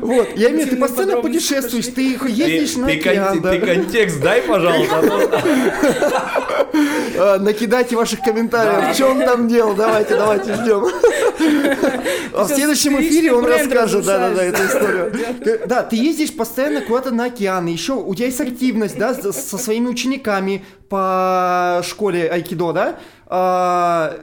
[0.00, 4.40] Вот, я имею в виду, ты постоянно путешествуешь, ты ездишь на океан, ты контекст дай,
[4.42, 4.96] пожалуйста.
[7.18, 10.86] а А, Накидайте ваших комментариев, что он там делал, давайте, давайте, ждем.
[12.34, 15.12] А в следующем эфире он расскажет, да, да, да, эту историю.
[15.66, 19.58] Да, ты ездишь постоянно куда-то на океан, еще у тебя есть активность, да, с- со
[19.58, 24.20] своими учениками по школе айкидо, да, А,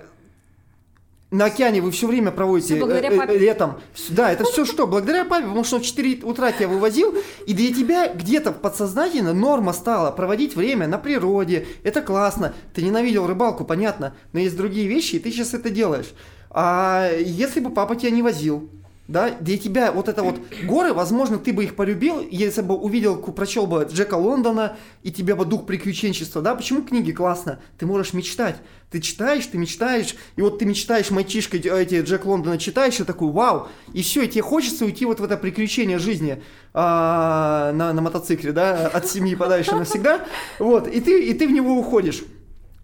[1.32, 3.80] на океане вы все время проводите благодаря э, э, летом.
[4.10, 4.88] Да, это все что?
[4.88, 7.14] Благодаря папе, потому что он в 4 утра тебя вывозил,
[7.46, 11.68] и для тебя где-то подсознательно норма стала проводить время на природе.
[11.84, 12.54] Это классно.
[12.74, 16.14] Ты ненавидел рыбалку, понятно, но есть другие вещи, и ты сейчас это делаешь.
[16.52, 18.70] А если бы папа тебя не возил,
[19.08, 23.18] да, для тебя вот это вот горы, возможно, ты бы их полюбил, если бы увидел,
[23.18, 27.60] прочел бы Джека Лондона, и тебе бы дух приключенчества, да, почему книги классно?
[27.78, 28.58] Ты можешь мечтать,
[28.90, 33.04] ты читаешь, ты мечтаешь, и вот ты мечтаешь, мальчишка, э, эти Джек Лондона читаешь, и
[33.04, 36.42] такой, вау, и все, и тебе хочется уйти вот в это приключение жизни
[36.74, 40.26] а, на, на мотоцикле, да, от семьи подальше навсегда,
[40.60, 42.24] вот, и ты, и ты в него уходишь.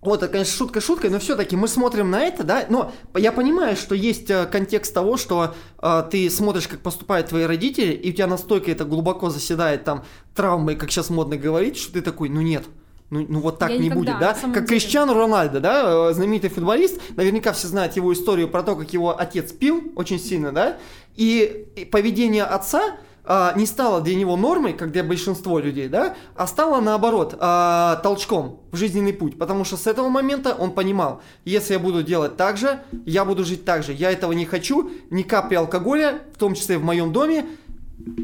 [0.02, 3.76] Вот, это, конечно, шутка шуткой, но все-таки мы смотрим на это, да, но я понимаю,
[3.76, 8.14] что есть э, контекст того, что э, ты смотришь, как поступают твои родители, и у
[8.14, 12.42] тебя настолько это глубоко заседает там травмой, как сейчас модно говорить, что ты такой, ну
[12.42, 12.64] нет,
[13.12, 14.34] ну, ну вот так Я не никогда, будет, да?
[14.34, 14.66] Как деле.
[14.66, 19.20] Криштиану Рональдо, да, э, знаменитый футболист, наверняка все знают его историю про то, как его
[19.20, 20.78] отец пил очень сильно, да,
[21.16, 26.16] и, и поведение отца а, не стало для него нормой, как для большинства людей, да,
[26.36, 31.22] а стало наоборот а, толчком в жизненный путь, потому что с этого момента он понимал,
[31.46, 34.92] если я буду делать так же, я буду жить так же, я этого не хочу,
[35.10, 37.46] ни капли алкоголя, в том числе в моем доме,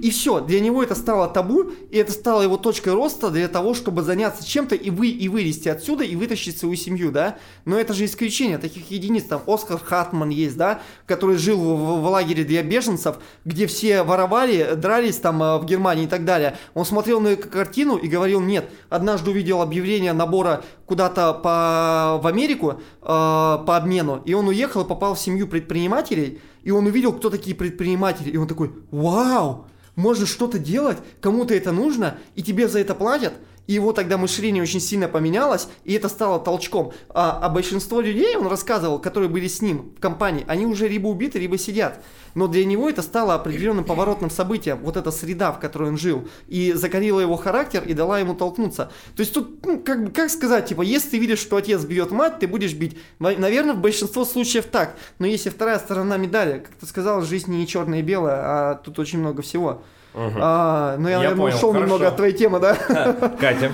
[0.01, 3.73] и все, для него это стало табу, и это стало его точкой роста для того,
[3.73, 7.37] чтобы заняться чем-то и, вы, и вылезти отсюда, и вытащить свою семью, да.
[7.65, 12.01] Но это же исключение, таких единиц, там Оскар Хатман есть, да, который жил в, в-
[12.01, 16.57] в лагере для беженцев, где все воровали, дрались там э, в Германии и так далее.
[16.73, 22.27] Он смотрел на эту картину и говорил, нет, однажды увидел объявление набора куда-то по, в
[22.27, 27.13] Америку э, по обмену, и он уехал и попал в семью предпринимателей, и он увидел,
[27.13, 32.67] кто такие предприниматели, и он такой, вау, можно что-то делать, кому-то это нужно, и тебе
[32.67, 33.35] за это платят.
[33.67, 36.93] И его тогда мышление очень сильно поменялось, и это стало толчком.
[37.09, 41.07] А, а большинство людей, он рассказывал, которые были с ним в компании, они уже либо
[41.07, 42.01] убиты, либо сидят.
[42.33, 46.27] Но для него это стало определенным поворотным событием, вот эта среда, в которой он жил,
[46.47, 48.91] и закалила его характер и дала ему толкнуться.
[49.15, 52.39] То есть тут, ну, как, как сказать, типа, если ты видишь, что отец бьет мать,
[52.39, 52.97] ты будешь бить.
[53.19, 54.95] Наверное, в большинство случаев так.
[55.19, 56.59] Но есть и вторая сторона медали.
[56.59, 59.81] Как ты сказал, жизнь не черная и белая, а тут очень много всего.
[60.17, 62.09] А, ну, я, Я наверное, понял, ушел немного хорошо.
[62.09, 62.75] от твоей темы, да?
[63.39, 63.71] Катя,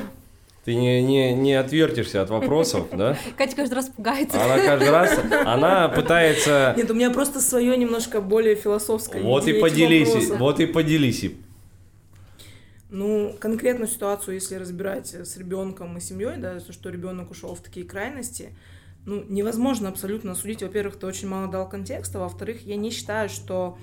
[0.66, 3.18] ты не, не, не отвертишься от вопросов, да?
[3.38, 4.44] Катя каждый раз пугается.
[4.44, 6.74] Она каждый раз, она пытается...
[6.76, 9.22] Нет, у меня просто свое немножко более философское.
[9.22, 11.24] Вот и поделись, вот и поделись.
[11.24, 11.38] им.
[12.90, 17.60] Ну, конкретную ситуацию, если разбирать с ребенком и семьей, да, то, что ребенок ушел в
[17.60, 18.56] такие крайности,
[19.06, 20.62] ну, невозможно абсолютно судить.
[20.62, 23.78] Во-первых, ты очень мало дал контекста, во-вторых, я не считаю, что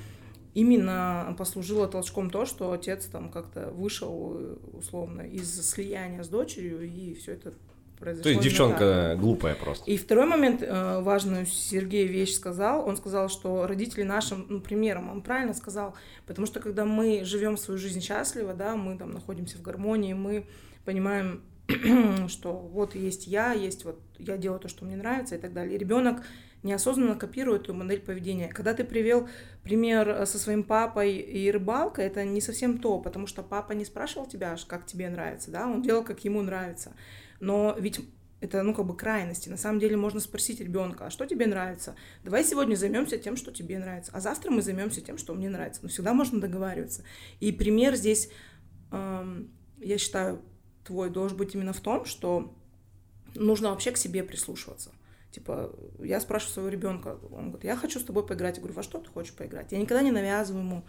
[0.55, 6.83] именно послужило толчком то, что отец там как-то вышел э, условно из слияния с дочерью,
[6.83, 7.53] и все это
[7.99, 8.23] произошло.
[8.25, 8.51] То есть именно так.
[8.51, 9.91] девчонка глупая просто.
[9.91, 12.87] И второй момент э, важную Сергей вещь сказал.
[12.87, 15.95] Он сказал, что родители нашим ну, примером, он правильно сказал,
[16.27, 20.47] потому что когда мы живем свою жизнь счастливо, да, мы там находимся в гармонии, мы
[20.85, 21.43] понимаем,
[22.29, 25.77] что вот есть я, есть вот я делаю то, что мне нравится и так далее.
[25.77, 26.23] И ребенок
[26.62, 28.49] неосознанно копирует эту модель поведения.
[28.49, 29.29] Когда ты привел
[29.62, 33.85] пример э, со своим папой и рыбалкой, это не совсем то, потому что папа не
[33.85, 36.92] спрашивал тебя, как тебе нравится, да, он делал, как ему нравится.
[37.40, 38.01] Но ведь
[38.40, 39.49] это, ну, как бы крайности.
[39.49, 41.94] На самом деле можно спросить ребенка, а что тебе нравится?
[42.25, 45.81] Давай сегодня займемся тем, что тебе нравится, а завтра мы займемся тем, что мне нравится.
[45.83, 47.05] Но всегда можно договариваться.
[47.38, 48.31] И пример здесь,
[48.92, 50.42] эм, я считаю,
[50.85, 52.55] твой должен быть именно в том, что
[53.35, 54.90] нужно вообще к себе прислушиваться.
[55.31, 58.57] Типа, я спрашиваю своего ребенка, он говорит, я хочу с тобой поиграть.
[58.57, 59.71] Я говорю, во что ты хочешь поиграть?
[59.71, 60.85] Я никогда не навязываю ему,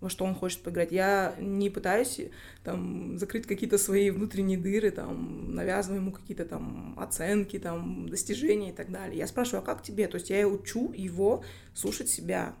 [0.00, 0.90] во что он хочет поиграть.
[0.90, 2.20] Я не пытаюсь
[2.64, 8.74] там закрыть какие-то свои внутренние дыры, там, навязываю ему какие-то там оценки, там, достижения и
[8.74, 9.16] так далее.
[9.16, 10.08] Я спрашиваю, а как тебе?
[10.08, 12.54] То есть я учу его слушать себя,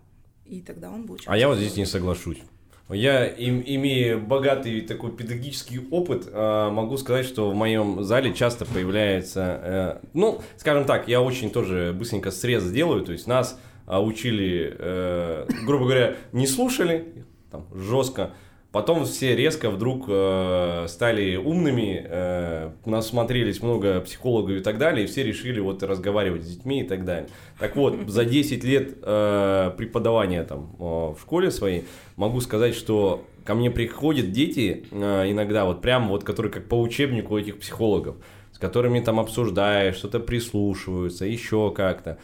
[0.44, 1.24] и тогда он будет...
[1.26, 2.42] А я вот здесь не соглашусь.
[2.90, 8.66] Я, им, имея богатый такой педагогический опыт, э, могу сказать, что в моем зале часто
[8.66, 9.60] появляется,
[10.02, 14.76] э, ну, скажем так, я очень тоже быстренько срез делаю, то есть нас э, учили,
[14.78, 18.32] э, грубо говоря, не слушали, там, жестко,
[18.74, 25.06] Потом все резко вдруг э, стали умными, э, насмотрелись много психологов и так далее, и
[25.06, 27.28] все решили вот разговаривать с детьми и так далее.
[27.60, 31.84] Так вот, за 10 лет э, преподавания там э, в школе своей
[32.16, 36.80] могу сказать, что ко мне приходят дети э, иногда, вот прям вот, которые как по
[36.80, 38.16] учебнику этих психологов,
[38.50, 42.18] с которыми там обсуждаешь, что-то прислушиваются, еще как-то.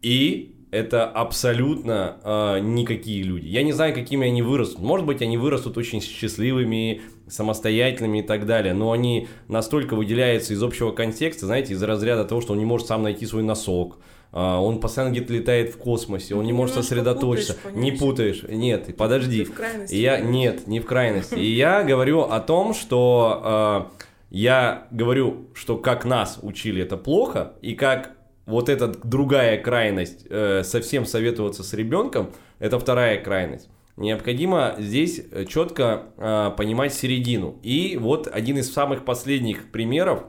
[0.00, 3.46] И это абсолютно э, никакие люди.
[3.46, 4.80] Я не знаю, какими они вырастут.
[4.80, 10.62] Может быть, они вырастут очень счастливыми, самостоятельными и так далее, но они настолько выделяются из
[10.62, 13.98] общего контекста, знаете, из разряда того, что он не может сам найти свой носок,
[14.32, 17.54] Uh, он постоянно где-то летает в космосе, он не может сосредоточиться.
[17.54, 19.44] Путаешь, не путаешь, нет, подожди.
[19.44, 19.94] Ты в крайности.
[19.96, 21.34] Я нет, не в крайности.
[21.34, 27.54] И я говорю о том, что uh, я говорю, что как нас учили это плохо,
[27.60, 28.12] и как
[28.50, 33.68] вот эта другая крайность, э, совсем советоваться с ребенком, это вторая крайность.
[33.96, 37.58] Необходимо здесь э, четко э, понимать середину.
[37.62, 40.24] И вот один из самых последних примеров,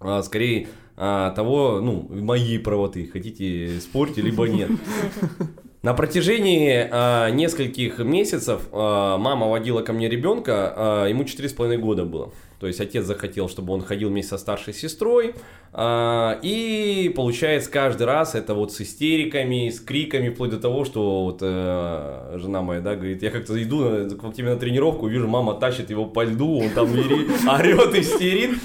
[0.00, 4.70] э, скорее э, того, ну, моей правоты, хотите спорьте, либо нет.
[5.82, 12.04] На протяжении э, нескольких месяцев э, мама водила ко мне ребенка, э, ему 4,5 года
[12.04, 12.32] было.
[12.62, 15.34] То есть отец захотел, чтобы он ходил вместе со старшей сестрой.
[15.72, 21.24] А, и получается каждый раз это вот с истериками, с криками, вплоть до того, что
[21.24, 23.80] вот э, жена моя, да, говорит, я как-то иду
[24.16, 28.60] к тебе на тренировку, вижу, мама тащит его по льду, он там орет, истерит.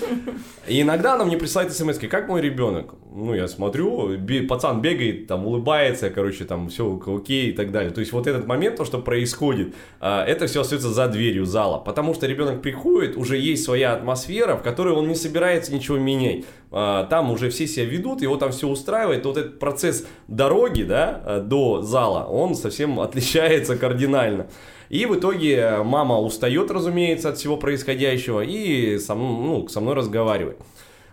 [0.67, 2.93] И иногда она мне присылает смс как мой ребенок?
[3.15, 4.11] Ну, я смотрю,
[4.47, 7.91] пацан бегает, там, улыбается, короче, там, все окей и так далее.
[7.91, 11.79] То есть вот этот момент, то, что происходит, а, это все остается за дверью зала.
[11.79, 16.45] Потому что ребенок приходит, уже есть своя атмосфера, в которой он не собирается ничего менять.
[16.71, 19.25] А, там уже все себя ведут, его там все устраивает.
[19.25, 24.47] Вот этот процесс дороги, да, а, до зала, он совсем отличается кардинально.
[24.89, 30.59] И в итоге мама устает, разумеется, от всего происходящего и со, ну, со мной разговаривает.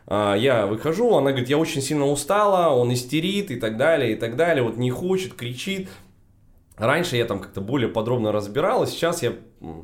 [0.07, 4.17] А, я выхожу, она говорит, я очень сильно устала, он истерит и так далее, и
[4.17, 5.89] так далее, вот не хочет, кричит.
[6.77, 9.33] Раньше я там как-то более подробно разбирал, сейчас я,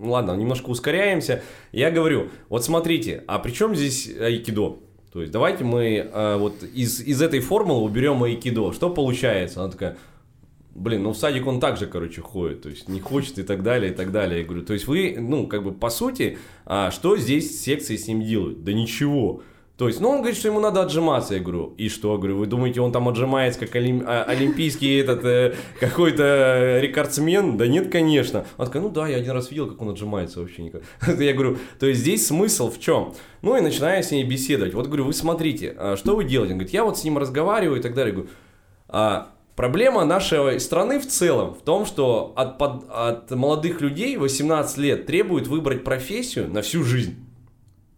[0.03, 1.43] ладно, немножко ускоряемся.
[1.73, 4.79] Я говорю, вот смотрите, а при чем здесь айкидо?
[5.13, 8.73] То есть давайте мы э, вот из, из этой формулы уберем айкидо.
[8.73, 9.61] Что получается?
[9.61, 9.97] Она такая,
[10.75, 13.93] блин, ну в садик он также, короче, ходит, то есть не хочет и так далее,
[13.93, 14.41] и так далее.
[14.41, 18.07] Я говорю, то есть вы, ну, как бы по сути, а, что здесь секции с
[18.07, 18.63] ним делают?
[18.63, 19.43] Да ничего.
[19.81, 21.33] То есть, ну, он говорит, что ему надо отжиматься.
[21.33, 22.19] Я говорю, и что?
[22.19, 24.05] Говорю, вы думаете, он там отжимается, как олим...
[24.07, 27.57] А, олимпийский этот э, какой-то рекордсмен?
[27.57, 28.45] Да нет, конечно.
[28.59, 30.83] Он такой, ну да, я один раз видел, как он отжимается вообще никак.
[31.19, 33.15] Я говорю, то есть здесь смысл в чем?
[33.41, 34.75] Ну, и начинаю с ней беседовать.
[34.75, 36.53] Вот говорю, вы смотрите, а что вы делаете?
[36.53, 38.11] Он говорит, я вот с ним разговариваю и так далее.
[38.11, 38.31] Я говорю,
[38.89, 44.77] а, Проблема нашей страны в целом в том, что от, под, от молодых людей 18
[44.77, 47.30] лет требуют выбрать профессию на всю жизнь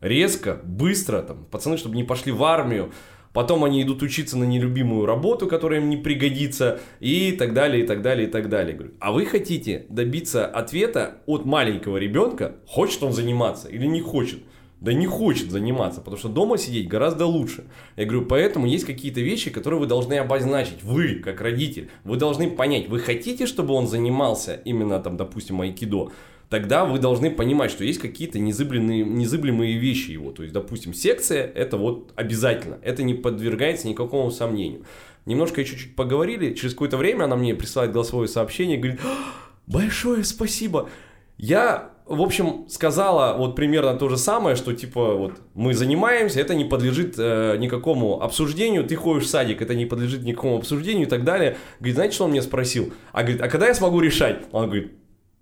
[0.02, 2.92] резко, быстро, там, пацаны, чтобы не пошли в армию,
[3.32, 7.86] потом они идут учиться на нелюбимую работу, которая им не пригодится, и так далее, и
[7.86, 8.74] так далее, и так далее.
[8.76, 14.40] Говорю, а вы хотите добиться ответа от маленького ребенка, хочет он заниматься или не хочет?
[14.80, 17.66] Да не хочет заниматься, потому что дома сидеть гораздо лучше.
[17.96, 20.82] Я говорю, поэтому есть какие-то вещи, которые вы должны обозначить.
[20.82, 26.10] Вы, как родитель, вы должны понять, вы хотите, чтобы он занимался именно там, допустим, айкидо,
[26.52, 30.32] тогда вы должны понимать, что есть какие-то незыблемые, незыблемые вещи его.
[30.32, 34.82] То есть, допустим, секция– это вот обязательно, это не подвергается никакому сомнению.
[35.24, 39.32] Немножко чуть-чуть поговорили, через какое-то время она мне присылает голосовое сообщение, говорит, «А,
[39.66, 40.90] большое спасибо.
[41.38, 46.54] Я, в общем, сказала вот примерно то же самое, что типа вот мы занимаемся, это
[46.54, 51.10] не подлежит э, никакому обсуждению, ты ходишь в садик, это не подлежит никакому обсуждению и
[51.10, 51.56] так далее.
[51.78, 52.92] Говорит, знаете, что он мне спросил?
[53.12, 54.42] А говорит, а когда я смогу решать?
[54.52, 54.92] Он говорит,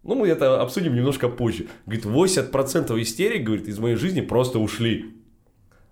[0.02, 1.66] ну, мы это обсудим немножко позже.
[1.86, 5.14] Говорит, 80% истерик, говорит, из моей жизни просто ушли.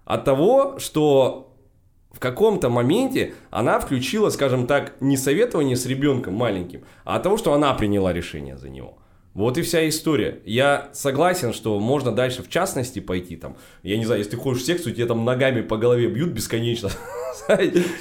[0.04, 1.54] От того, что
[2.10, 7.36] в каком-то моменте она включила, скажем так, не советование с ребенком маленьким, а от того,
[7.36, 8.98] что она приняла решение за него.
[9.34, 10.40] Вот и вся история.
[10.44, 13.56] Я согласен, что можно дальше в частности пойти там.
[13.82, 16.90] Я не знаю, если ты ходишь в секцию, тебе там ногами по голове бьют бесконечно.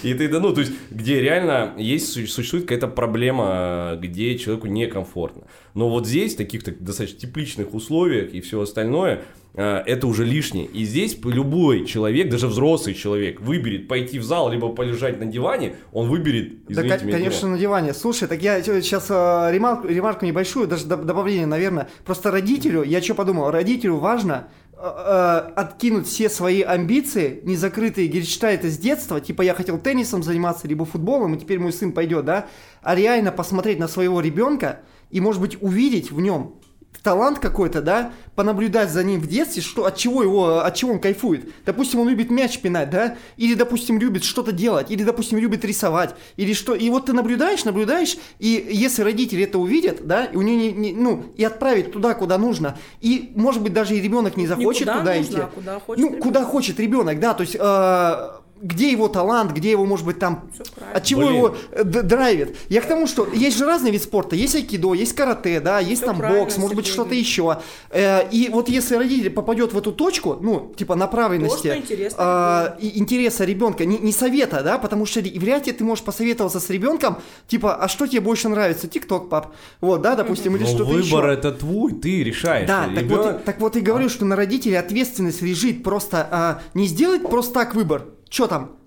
[0.03, 5.43] И ты, да, ну, то есть, где реально есть, существует какая-то проблема, где человеку некомфортно.
[5.73, 9.23] Но вот здесь, в таких так, достаточно тепличных условиях и все остальное,
[9.57, 10.67] это уже лишнее.
[10.67, 15.75] И здесь любой человек, даже взрослый человек, выберет пойти в зал, либо полежать на диване,
[15.91, 17.93] он выберет, извините Да, меня, конечно, на диване.
[17.95, 21.89] Слушай, так я сейчас э, ремарку, ремарку небольшую, даже добавление, наверное.
[22.05, 28.29] Просто родителю, я что подумал, родителю важно э, э, откинуть все свои амбиции, незакрытые, говорит,
[28.29, 32.25] читает из детства, типа я хотел теннисом заниматься, либо футболом, и теперь мой сын пойдет,
[32.25, 32.45] да,
[32.83, 36.59] а реально посмотреть на своего ребенка и, может быть, увидеть в нем
[37.07, 40.99] талант какой-то, да, понаблюдать за ним в детстве, что, от чего его, от чего он
[40.99, 41.49] кайфует.
[41.65, 46.15] Допустим, он любит мяч пинать, да, или, допустим, любит что-то делать, или, допустим, любит рисовать,
[46.35, 46.75] или что.
[46.75, 50.71] И вот ты наблюдаешь, наблюдаешь, и если родители это увидят, да, и у него не,
[50.73, 54.87] не ну, и отправить туда, куда нужно, и, может быть, даже и ребенок не захочет
[54.87, 55.39] не туда нужно, идти.
[55.39, 56.23] А куда хочет ну, ребенок.
[56.23, 58.29] куда хочет ребенок, да, то есть э,
[58.61, 60.49] где его талант, где его, может быть, там,
[60.93, 61.35] от чего Блин.
[61.35, 62.57] его э, драйвит.
[62.69, 66.01] Я к тому, что есть же разные виды спорта, есть айкидо, есть карате, да, есть
[66.01, 67.59] Все там бокс, может быть, что-то еще.
[67.89, 73.45] Э, и вот если родитель попадет в эту точку, ну, типа направленности, интересно, э, интереса
[73.45, 77.75] ребенка, не, не совета, да, потому что вряд ли ты можешь посоветоваться с ребенком, типа,
[77.75, 81.15] а что тебе больше нравится, тикток, пап, вот, да, допустим, или что-то еще.
[81.15, 82.67] выбор это твой, ты решаешь.
[82.67, 84.09] Да, так вот, так вот и говорю, а.
[84.09, 88.77] что на родителей ответственность лежит просто а, не сделать просто так выбор, что там?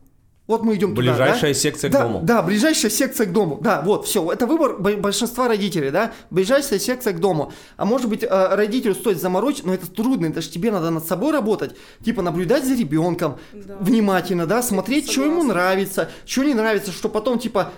[0.50, 1.12] Вот мы идем туда.
[1.12, 1.60] Ближайшая да?
[1.60, 2.20] секция да, к дому.
[2.24, 3.60] Да, ближайшая секция к дому.
[3.62, 4.32] Да, вот, все.
[4.32, 6.12] Это выбор большинства родителей, да.
[6.30, 7.52] Ближайшая секция к дому.
[7.76, 11.06] А может быть, э, родителю стоит заморочить, но это трудно, это же тебе надо над
[11.06, 11.76] собой работать.
[12.04, 13.76] Типа наблюдать за ребенком да.
[13.78, 17.72] внимательно, да, смотреть, что ему нравится, что не нравится, что потом, типа,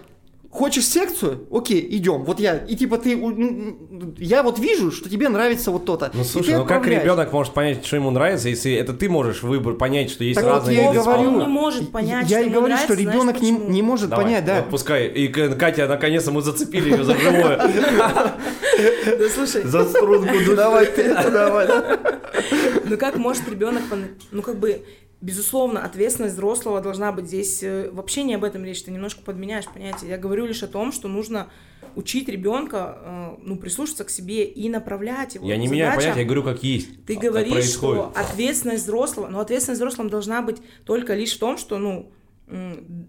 [0.53, 1.46] Хочешь секцию?
[1.50, 2.24] Окей, идем.
[2.24, 2.59] Вот я.
[2.59, 3.12] И типа ты.
[4.18, 6.11] Я вот вижу, что тебе нравится вот то-то.
[6.12, 9.74] Ну слушай, ну как ребенок может понять, что ему нравится, если это ты можешь выбор
[9.74, 12.46] понять, что есть так разные вот я виды говорю, Он не может понять, Я что
[12.46, 14.57] и говорю, нравится, что ребенок знаешь, не, не может Давай, понять, да.
[14.57, 15.09] Вот пускай.
[15.09, 17.59] И Катя, наконец-то мы зацепили ее за живое.
[19.18, 19.62] Да слушай.
[19.62, 20.55] За струнку.
[20.55, 21.68] Давай ты, давай.
[22.84, 23.82] Ну как может ребенок,
[24.30, 24.82] ну как бы
[25.23, 27.62] Безусловно, ответственность взрослого должна быть здесь.
[27.62, 30.11] Э, вообще не об этом речь, ты немножко подменяешь понятие.
[30.11, 31.49] Я говорю лишь о том, что нужно
[31.95, 35.47] учить ребенка, э, ну, прислушаться к себе и направлять его.
[35.47, 37.07] Я не меняю понятие, я говорю, как есть.
[37.07, 41.79] Ты говоришь, что ответственность взрослого, но ответственность взрослого должна быть только лишь в том, что,
[41.79, 42.11] ну,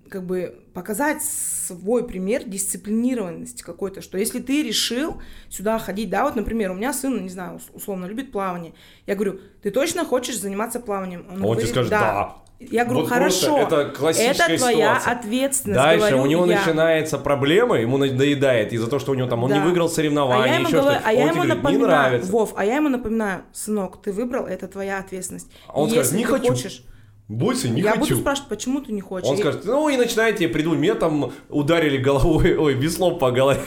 [0.09, 6.35] как бы показать свой пример дисциплинированности какой-то, что если ты решил сюда ходить, да, вот,
[6.35, 8.73] например, у меня сын, не знаю, условно любит плавание,
[9.05, 11.25] я говорю, ты точно хочешь заниматься плаванием?
[11.27, 11.99] Он, Он говорит, тебе скажет, да.
[11.99, 12.35] да.
[12.71, 15.13] Я говорю, вот хорошо, это, классическая это твоя ситуация.
[15.13, 15.81] ответственность.
[15.81, 16.59] Дальше говорю у него я.
[16.59, 19.57] начинается проблема, ему надоедает из-за того, что у него там он да.
[19.57, 21.01] не выиграл соревнования, а еще говорю, что-то.
[21.03, 22.31] А я он ему говорит, напоминаю, не нравится.
[22.31, 25.51] Вов, а я ему напоминаю, сынок, ты выбрал, это твоя ответственность.
[25.67, 26.47] А он И скажет, если не ты хочу.
[26.47, 26.83] хочешь,
[27.30, 28.01] Бойся, не я хочу.
[28.01, 29.30] буду спрашивать, почему ты не хочешь.
[29.30, 33.61] Он И- скажет, ну и начинаете придумать, меня там ударили головой, ой, веслом по голове.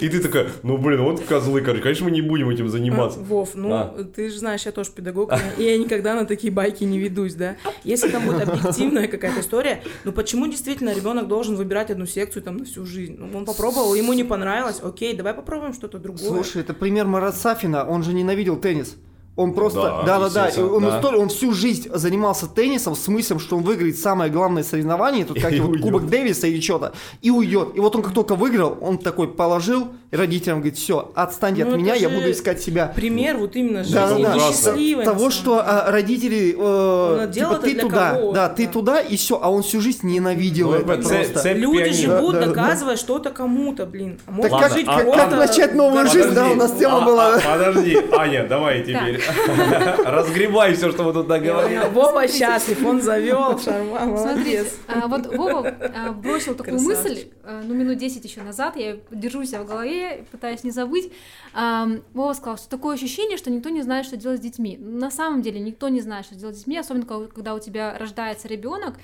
[0.00, 3.18] И ты такая, ну блин, вот козлы, короче, конечно, мы не будем этим заниматься.
[3.18, 4.04] Вов, ну А.
[4.14, 7.56] ты же знаешь, я тоже педагог, и я никогда на такие байки не ведусь, да.
[7.82, 12.58] Если там будет объективная какая-то история, ну почему действительно ребенок должен выбирать одну секцию там
[12.58, 13.16] на всю жизнь?
[13.18, 16.24] Ну, он попробовал, ему не понравилось, окей, давай попробуем что-то другое.
[16.24, 18.96] Слушай, это пример Марат Сафина, он же ненавидел теннис.
[19.36, 20.96] Он просто, Да, да, да, да, естественно, он, да.
[20.96, 25.40] историю- он всю жизнь занимался теннисом с мыслью, что он выиграет самое главное соревнование, тут
[25.40, 25.82] как И вот уйдет.
[25.82, 27.70] Кубок Дэвиса или что-то, и уйдет.
[27.74, 31.72] И вот он как только выиграл, он такой положил, и родителям говорит, все, отстаньте Ну,
[31.72, 32.86] от меня, я буду искать себя.
[32.94, 38.32] Пример вот именно жизни, Да, да, Того, что а, родители, э, типа, ты туда, кого-то,
[38.34, 38.72] да, ты да.
[38.72, 41.38] туда, и все, а он всю жизнь ненавидел Ну, это цель- просто.
[41.40, 41.94] цель Люди пианино.
[42.18, 42.52] живут, Да, да, да.
[42.52, 44.20] доказывая что-то кому-то, блин.
[44.28, 46.98] А Так Ладно, жить а- Как, как начать новую в жизнь, да, у нас тема
[46.98, 47.34] А, была.
[47.34, 49.20] а, подожди, Аня, давай теперь.
[50.04, 51.80] Разгребай все, что мы тут наговорили.
[51.92, 54.68] Вова счастлив, он завел шарма, молодец.
[54.86, 57.24] а, вот Вова а, бросил такую мысль,
[57.66, 61.12] ну, минут 10 еще назад, я держу себя в голове, пытаюсь не забыть.
[61.52, 64.76] Вова сказал, что такое ощущение, что никто не знает, что делать с детьми.
[64.76, 68.48] На самом деле никто не знает, что делать с детьми, особенно когда у тебя рождается
[68.48, 68.94] ребенок.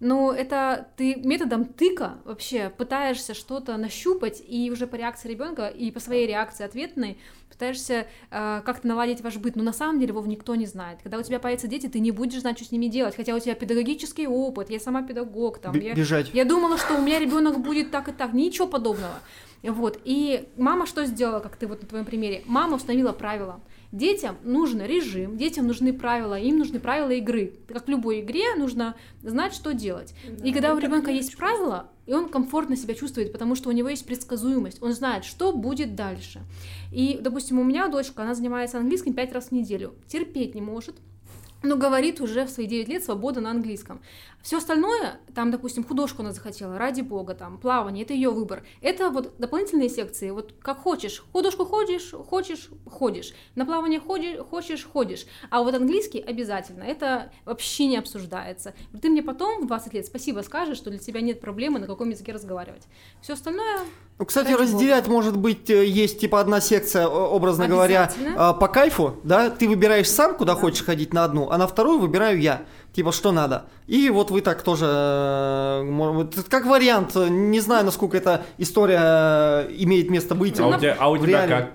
[0.00, 5.90] Но это ты методом тыка вообще пытаешься что-то нащупать, и уже по реакции ребенка и
[5.90, 7.18] по своей реакции ответной
[7.50, 9.56] пытаешься э, как-то наладить ваш быт.
[9.56, 11.00] Но на самом деле, Вов, никто не знает.
[11.02, 13.14] Когда у тебя появятся дети, ты не будешь знать, что с ними делать.
[13.14, 16.30] Хотя у тебя педагогический опыт, я сама педагог, там, Б- я, Бежать.
[16.32, 19.20] я думала, что у меня ребенок будет так и так, ничего подобного.
[19.62, 20.00] Вот.
[20.04, 22.42] И мама что сделала, как ты вот на твоем примере?
[22.46, 23.60] Мама установила правила.
[23.92, 27.54] Детям нужен режим, детям нужны правила, им нужны правила игры.
[27.66, 30.14] Как в любой игре нужно знать, что делать.
[30.44, 33.88] и когда у ребенка есть правила, и он комфортно себя чувствует, потому что у него
[33.88, 36.40] есть предсказуемость, он знает, что будет дальше.
[36.92, 40.96] И, допустим, у меня дочка, она занимается английским пять раз в неделю, терпеть не может,
[41.62, 44.00] но говорит уже в свои 9 лет свобода на английском.
[44.42, 48.64] Все остальное, там, допустим, художку она захотела, ради бога, там, плавание, это ее выбор.
[48.80, 51.22] Это вот дополнительные секции, вот как хочешь.
[51.32, 53.34] Художку ходишь, хочешь, ходишь.
[53.54, 55.26] На плавание ходишь, хочешь, ходишь.
[55.50, 58.74] А вот английский обязательно, это вообще не обсуждается.
[59.00, 62.08] Ты мне потом в 20 лет спасибо скажешь, что для тебя нет проблемы, на каком
[62.08, 62.84] языке разговаривать.
[63.20, 63.80] Все остальное
[64.20, 68.68] Ну, кстати, Ради разделять, может быть, э, есть типа одна секция, образно говоря, а, по
[68.68, 72.60] кайфу, да, ты выбираешь сам, куда хочешь ходить на одну, а на вторую выбираю я.
[72.92, 73.64] Типа, что надо.
[73.86, 79.70] И вот вы так тоже, э, может как вариант, не знаю, насколько эта история э,
[79.78, 80.60] имеет место быть.
[80.60, 81.70] А у тебя, а у тебя как?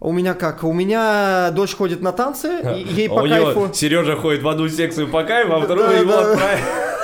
[0.00, 0.64] У меня как?
[0.64, 3.60] У меня дочь ходит на танцы, и ей А по у кайфу.
[3.60, 6.36] него Сережа ходит в одну секцию по кайфу, а вторую Да, его да.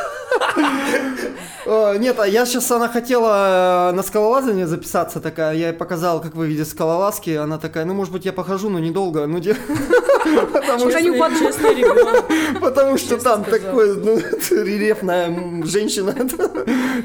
[1.66, 6.20] Э, Нет, а я сейчас, она хотела э, на скалолазание записаться такая, я ей показал,
[6.20, 12.60] как выглядят скалолазки, она такая, ну, может быть, я похожу, но недолго, ну, потому что-.
[12.60, 14.18] Потому там такой, ну,
[14.50, 16.14] рельефная женщина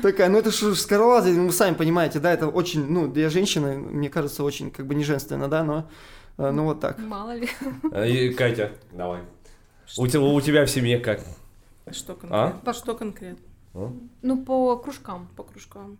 [0.01, 4.09] такая, ну это же скалолазание, вы сами понимаете, да, это очень, ну, для женщины, мне
[4.09, 5.89] кажется, очень как бы не женственно, да, но,
[6.37, 6.97] э, ну вот так.
[6.99, 7.49] Мало ли.
[8.05, 9.21] И, Катя, давай.
[9.97, 11.21] У тебя, у тебя в семье как?
[11.91, 12.49] Что А?
[12.51, 12.73] конкретно?
[12.73, 13.48] Что конкретно?
[13.73, 15.27] Ну, по кружкам.
[15.35, 15.97] По кружкам.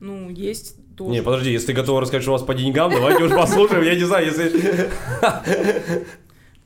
[0.00, 1.10] Ну, есть тоже.
[1.12, 3.82] Не, подожди, если ты готова рассказать, что у вас по деньгам, давайте уж послушаем.
[3.84, 4.90] Я не знаю, если...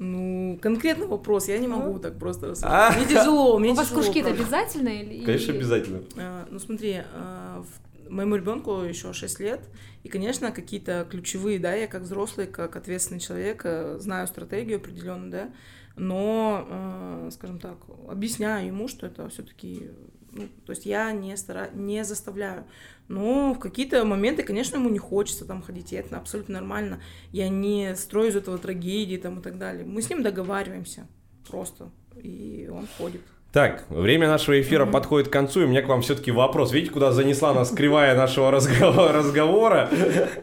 [0.01, 2.51] Ну, конкретный вопрос, я не могу так просто А.
[2.51, 2.96] рассказать.
[2.99, 4.42] Мне тяжело, мне У вас тяжело, кружки это правда.
[4.44, 4.88] обязательно?
[4.90, 6.01] или- Конечно, обязательно.
[6.16, 7.64] А, Ну, смотри, а,
[8.09, 9.61] моему ребенку еще 6 лет,
[10.05, 15.30] и, конечно, какие-то ключевые, да, я как взрослый, как ответственный человек э, знаю стратегию определенную,
[15.32, 15.51] да,
[15.96, 17.76] но, э, скажем так,
[18.09, 19.90] объясняю ему, что это все-таки,
[20.33, 21.70] ну, то есть я не, стара...
[21.74, 22.64] не заставляю.
[23.09, 27.01] Но в какие-то моменты, конечно, ему не хочется там ходить, и это абсолютно нормально.
[27.33, 29.85] Я не строю из этого трагедии там и так далее.
[29.87, 31.07] Мы с ним договариваемся
[31.49, 31.91] просто,
[32.22, 33.22] и он ходит.
[33.51, 36.70] Так, время нашего эфира подходит к концу, и у меня к вам все-таки вопрос.
[36.70, 39.12] Видите, куда занесла нас кривая нашего разговора?
[39.14, 39.89] разговора?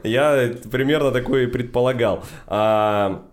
[0.03, 2.23] Я примерно такое и предполагал.
[2.47, 3.23] А,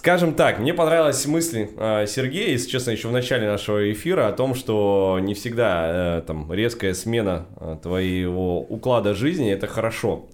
[0.00, 4.32] Скажем так, мне понравилась мысль э, Сергея, если честно, еще в начале нашего эфира о
[4.32, 10.24] том, что не всегда э, там резкая смена э, твоего уклада жизни это хорошо.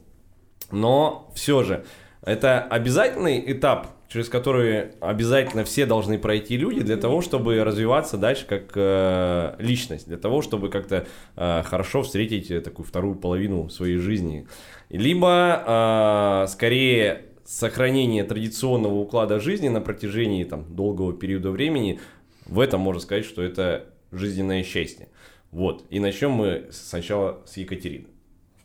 [0.70, 1.84] Но все же,
[2.22, 8.46] это обязательный этап, через который обязательно все должны пройти люди для того, чтобы развиваться дальше
[8.46, 14.46] как э, личность, для того, чтобы как-то э, хорошо встретить такую вторую половину своей жизни.
[14.90, 22.00] Либо э, скорее сохранение традиционного уклада жизни на протяжении там, долгого периода времени,
[22.44, 25.08] в этом можно сказать, что это жизненное счастье.
[25.52, 25.84] Вот.
[25.90, 28.08] И начнем мы сначала с Екатерины.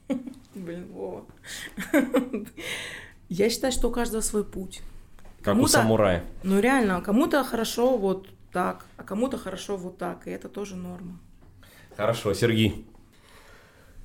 [0.55, 1.25] Блин, Вова.
[3.29, 4.81] Я считаю, что у каждого свой путь.
[5.39, 6.23] Как у Кому-то- самурая.
[6.43, 11.19] Ну реально, кому-то хорошо вот так, а кому-то хорошо вот так, и это тоже норма.
[11.95, 12.85] Хорошо, Сергей.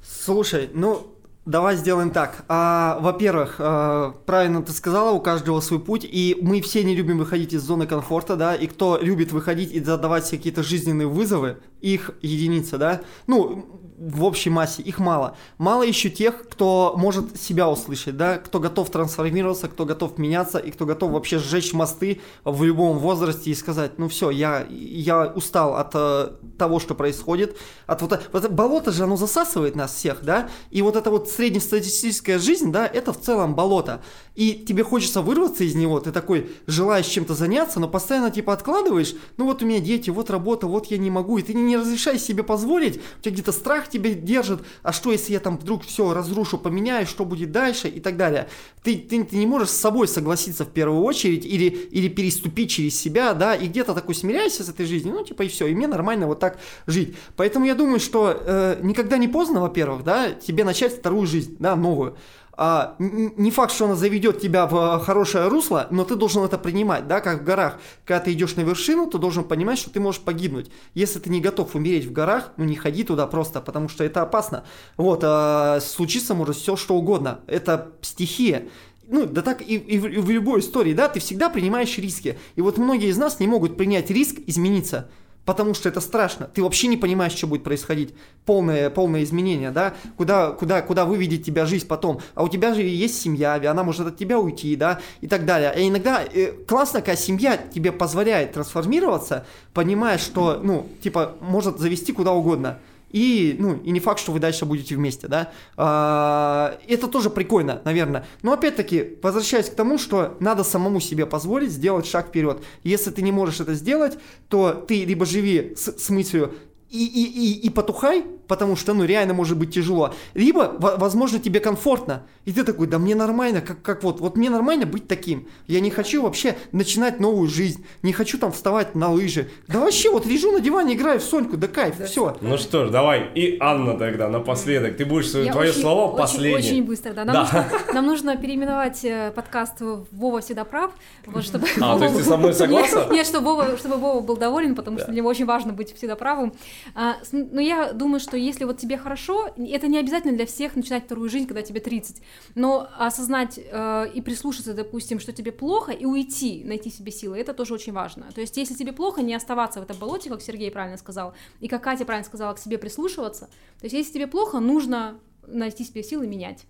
[0.02, 1.12] Слушай, ну,
[1.46, 2.44] давай сделаем так.
[2.48, 7.18] А, во-первых, а, правильно ты сказала, у каждого свой путь, и мы все не любим
[7.18, 12.10] выходить из зоны комфорта, да, и кто любит выходить и задавать какие-то жизненные вызовы, их
[12.20, 15.36] единица, да, ну, в общей массе, их мало.
[15.58, 20.70] Мало еще тех, кто может себя услышать, да, кто готов трансформироваться, кто готов меняться, и
[20.70, 25.76] кто готов вообще сжечь мосты в любом возрасте и сказать, ну все, я, я устал
[25.76, 30.50] от э, того, что происходит, от вот, вот болото же, оно засасывает нас всех, да,
[30.70, 34.02] и вот эта вот среднестатистическая жизнь, да, это в целом болото,
[34.34, 39.14] и тебе хочется вырваться из него, ты такой желаешь чем-то заняться, но постоянно типа откладываешь,
[39.38, 42.20] ну вот у меня дети, вот работа, вот я не могу, и ты не разрешаешь
[42.20, 46.12] себе позволить, у тебя где-то страх тебя держит, а что если я там вдруг все
[46.12, 48.48] разрушу, поменяю, что будет дальше и так далее.
[48.82, 52.98] Ты, ты, ты не можешь с собой согласиться в первую очередь или, или переступить через
[52.98, 55.86] себя, да, и где-то такой смиряйся с этой жизнью, ну типа и все, и мне
[55.86, 57.16] нормально вот так жить.
[57.36, 61.76] Поэтому я думаю, что э, никогда не поздно, во-первых, да, тебе начать вторую жизнь, да,
[61.76, 62.16] новую.
[62.58, 66.56] А, не факт, что она заведет тебя в э, хорошее русло, но ты должен это
[66.56, 67.78] принимать, да, как в горах.
[68.06, 70.70] Когда ты идешь на вершину, ты должен понимать, что ты можешь погибнуть.
[70.94, 74.22] Если ты не готов умереть в горах, ну не ходи туда просто, потому что это
[74.22, 74.64] опасно.
[74.96, 77.40] Вот, а, случится может все что угодно.
[77.46, 78.68] Это стихия.
[79.08, 82.38] Ну, да так и, и в, и в любой истории, да, ты всегда принимаешь риски.
[82.56, 85.08] И вот многие из нас не могут принять риск измениться.
[85.46, 86.50] Потому что это страшно.
[86.52, 88.12] Ты вообще не понимаешь, что будет происходить.
[88.44, 89.94] Полное, полное изменение, да?
[90.16, 92.20] Куда, куда, куда выведет тебя жизнь потом.
[92.34, 94.98] А у тебя же есть семья, она может от тебя уйти, да?
[95.20, 95.72] И так далее.
[95.78, 102.12] И иногда э, классно, когда семья тебе позволяет трансформироваться, понимая, что, ну, типа, может завести
[102.12, 102.80] куда угодно.
[103.10, 105.52] И, ну, и не факт, что вы дальше будете вместе, да.
[105.76, 108.26] А, это тоже прикольно, наверное.
[108.42, 112.62] Но опять-таки, возвращаясь к тому, что надо самому себе позволить сделать шаг вперед.
[112.82, 116.54] Если ты не можешь это сделать, то ты либо живи с, с мыслью
[116.90, 120.14] и, и, и, и потухай, потому что, ну, реально может быть тяжело.
[120.34, 124.50] Либо, возможно, тебе комфортно, и ты такой, да мне нормально, как, как вот, вот мне
[124.50, 125.48] нормально быть таким.
[125.66, 129.50] Я не хочу вообще начинать новую жизнь, не хочу там вставать на лыжи.
[129.66, 132.06] Да вообще, вот лежу на диване, играю в Соньку, да кайф, да.
[132.06, 132.36] все.
[132.40, 136.18] Ну что ж, давай, и Анна тогда напоследок, ты будешь, Я твое очень, слово очень,
[136.18, 136.58] последнее.
[136.58, 137.24] Очень быстро, да.
[137.24, 137.42] Нам, да.
[137.42, 139.80] Нужно, нам нужно переименовать э, подкаст
[140.12, 140.92] «Вова всегда прав»,
[141.26, 141.66] вот, чтобы...
[141.80, 141.98] А, Вова...
[141.98, 142.98] то есть ты со мной согласна?
[142.98, 145.96] Нет, нет чтобы, Вова, чтобы Вова был доволен, потому что для него очень важно быть
[145.96, 146.52] всегда правым.
[146.94, 151.04] А, но я думаю, что если вот тебе хорошо, это не обязательно для всех начинать
[151.04, 152.22] вторую жизнь, когда тебе 30,
[152.54, 157.54] но осознать э, и прислушаться, допустим, что тебе плохо, и уйти, найти себе силы, это
[157.54, 158.26] тоже очень важно.
[158.34, 161.68] То есть, если тебе плохо, не оставаться в этом болоте, как Сергей правильно сказал, и
[161.68, 163.46] как Катя правильно сказала, к себе прислушиваться.
[163.80, 166.66] То есть, если тебе плохо, нужно найти себе силы менять.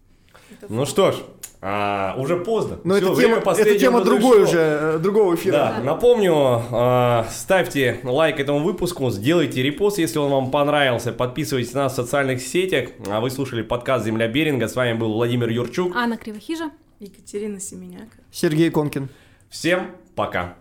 [0.68, 1.16] Ну что ж,
[1.62, 2.78] а, уже поздно.
[2.84, 5.53] Но это тема, это тема другой уже, э, другого эфира.
[5.53, 11.84] Да, напомню, а, ставьте лайк этому выпуску, сделайте репост, если он вам понравился, подписывайтесь на
[11.84, 12.90] нас в социальных сетях.
[13.09, 14.68] А вы слушали подкаст «Земля Беринга».
[14.68, 15.94] С вами был Владимир Юрчук.
[15.97, 16.70] Анна Кривохижа.
[17.01, 18.09] Екатерина Семеняк.
[18.30, 19.09] Сергей Конкин.
[19.51, 20.57] Всем пока.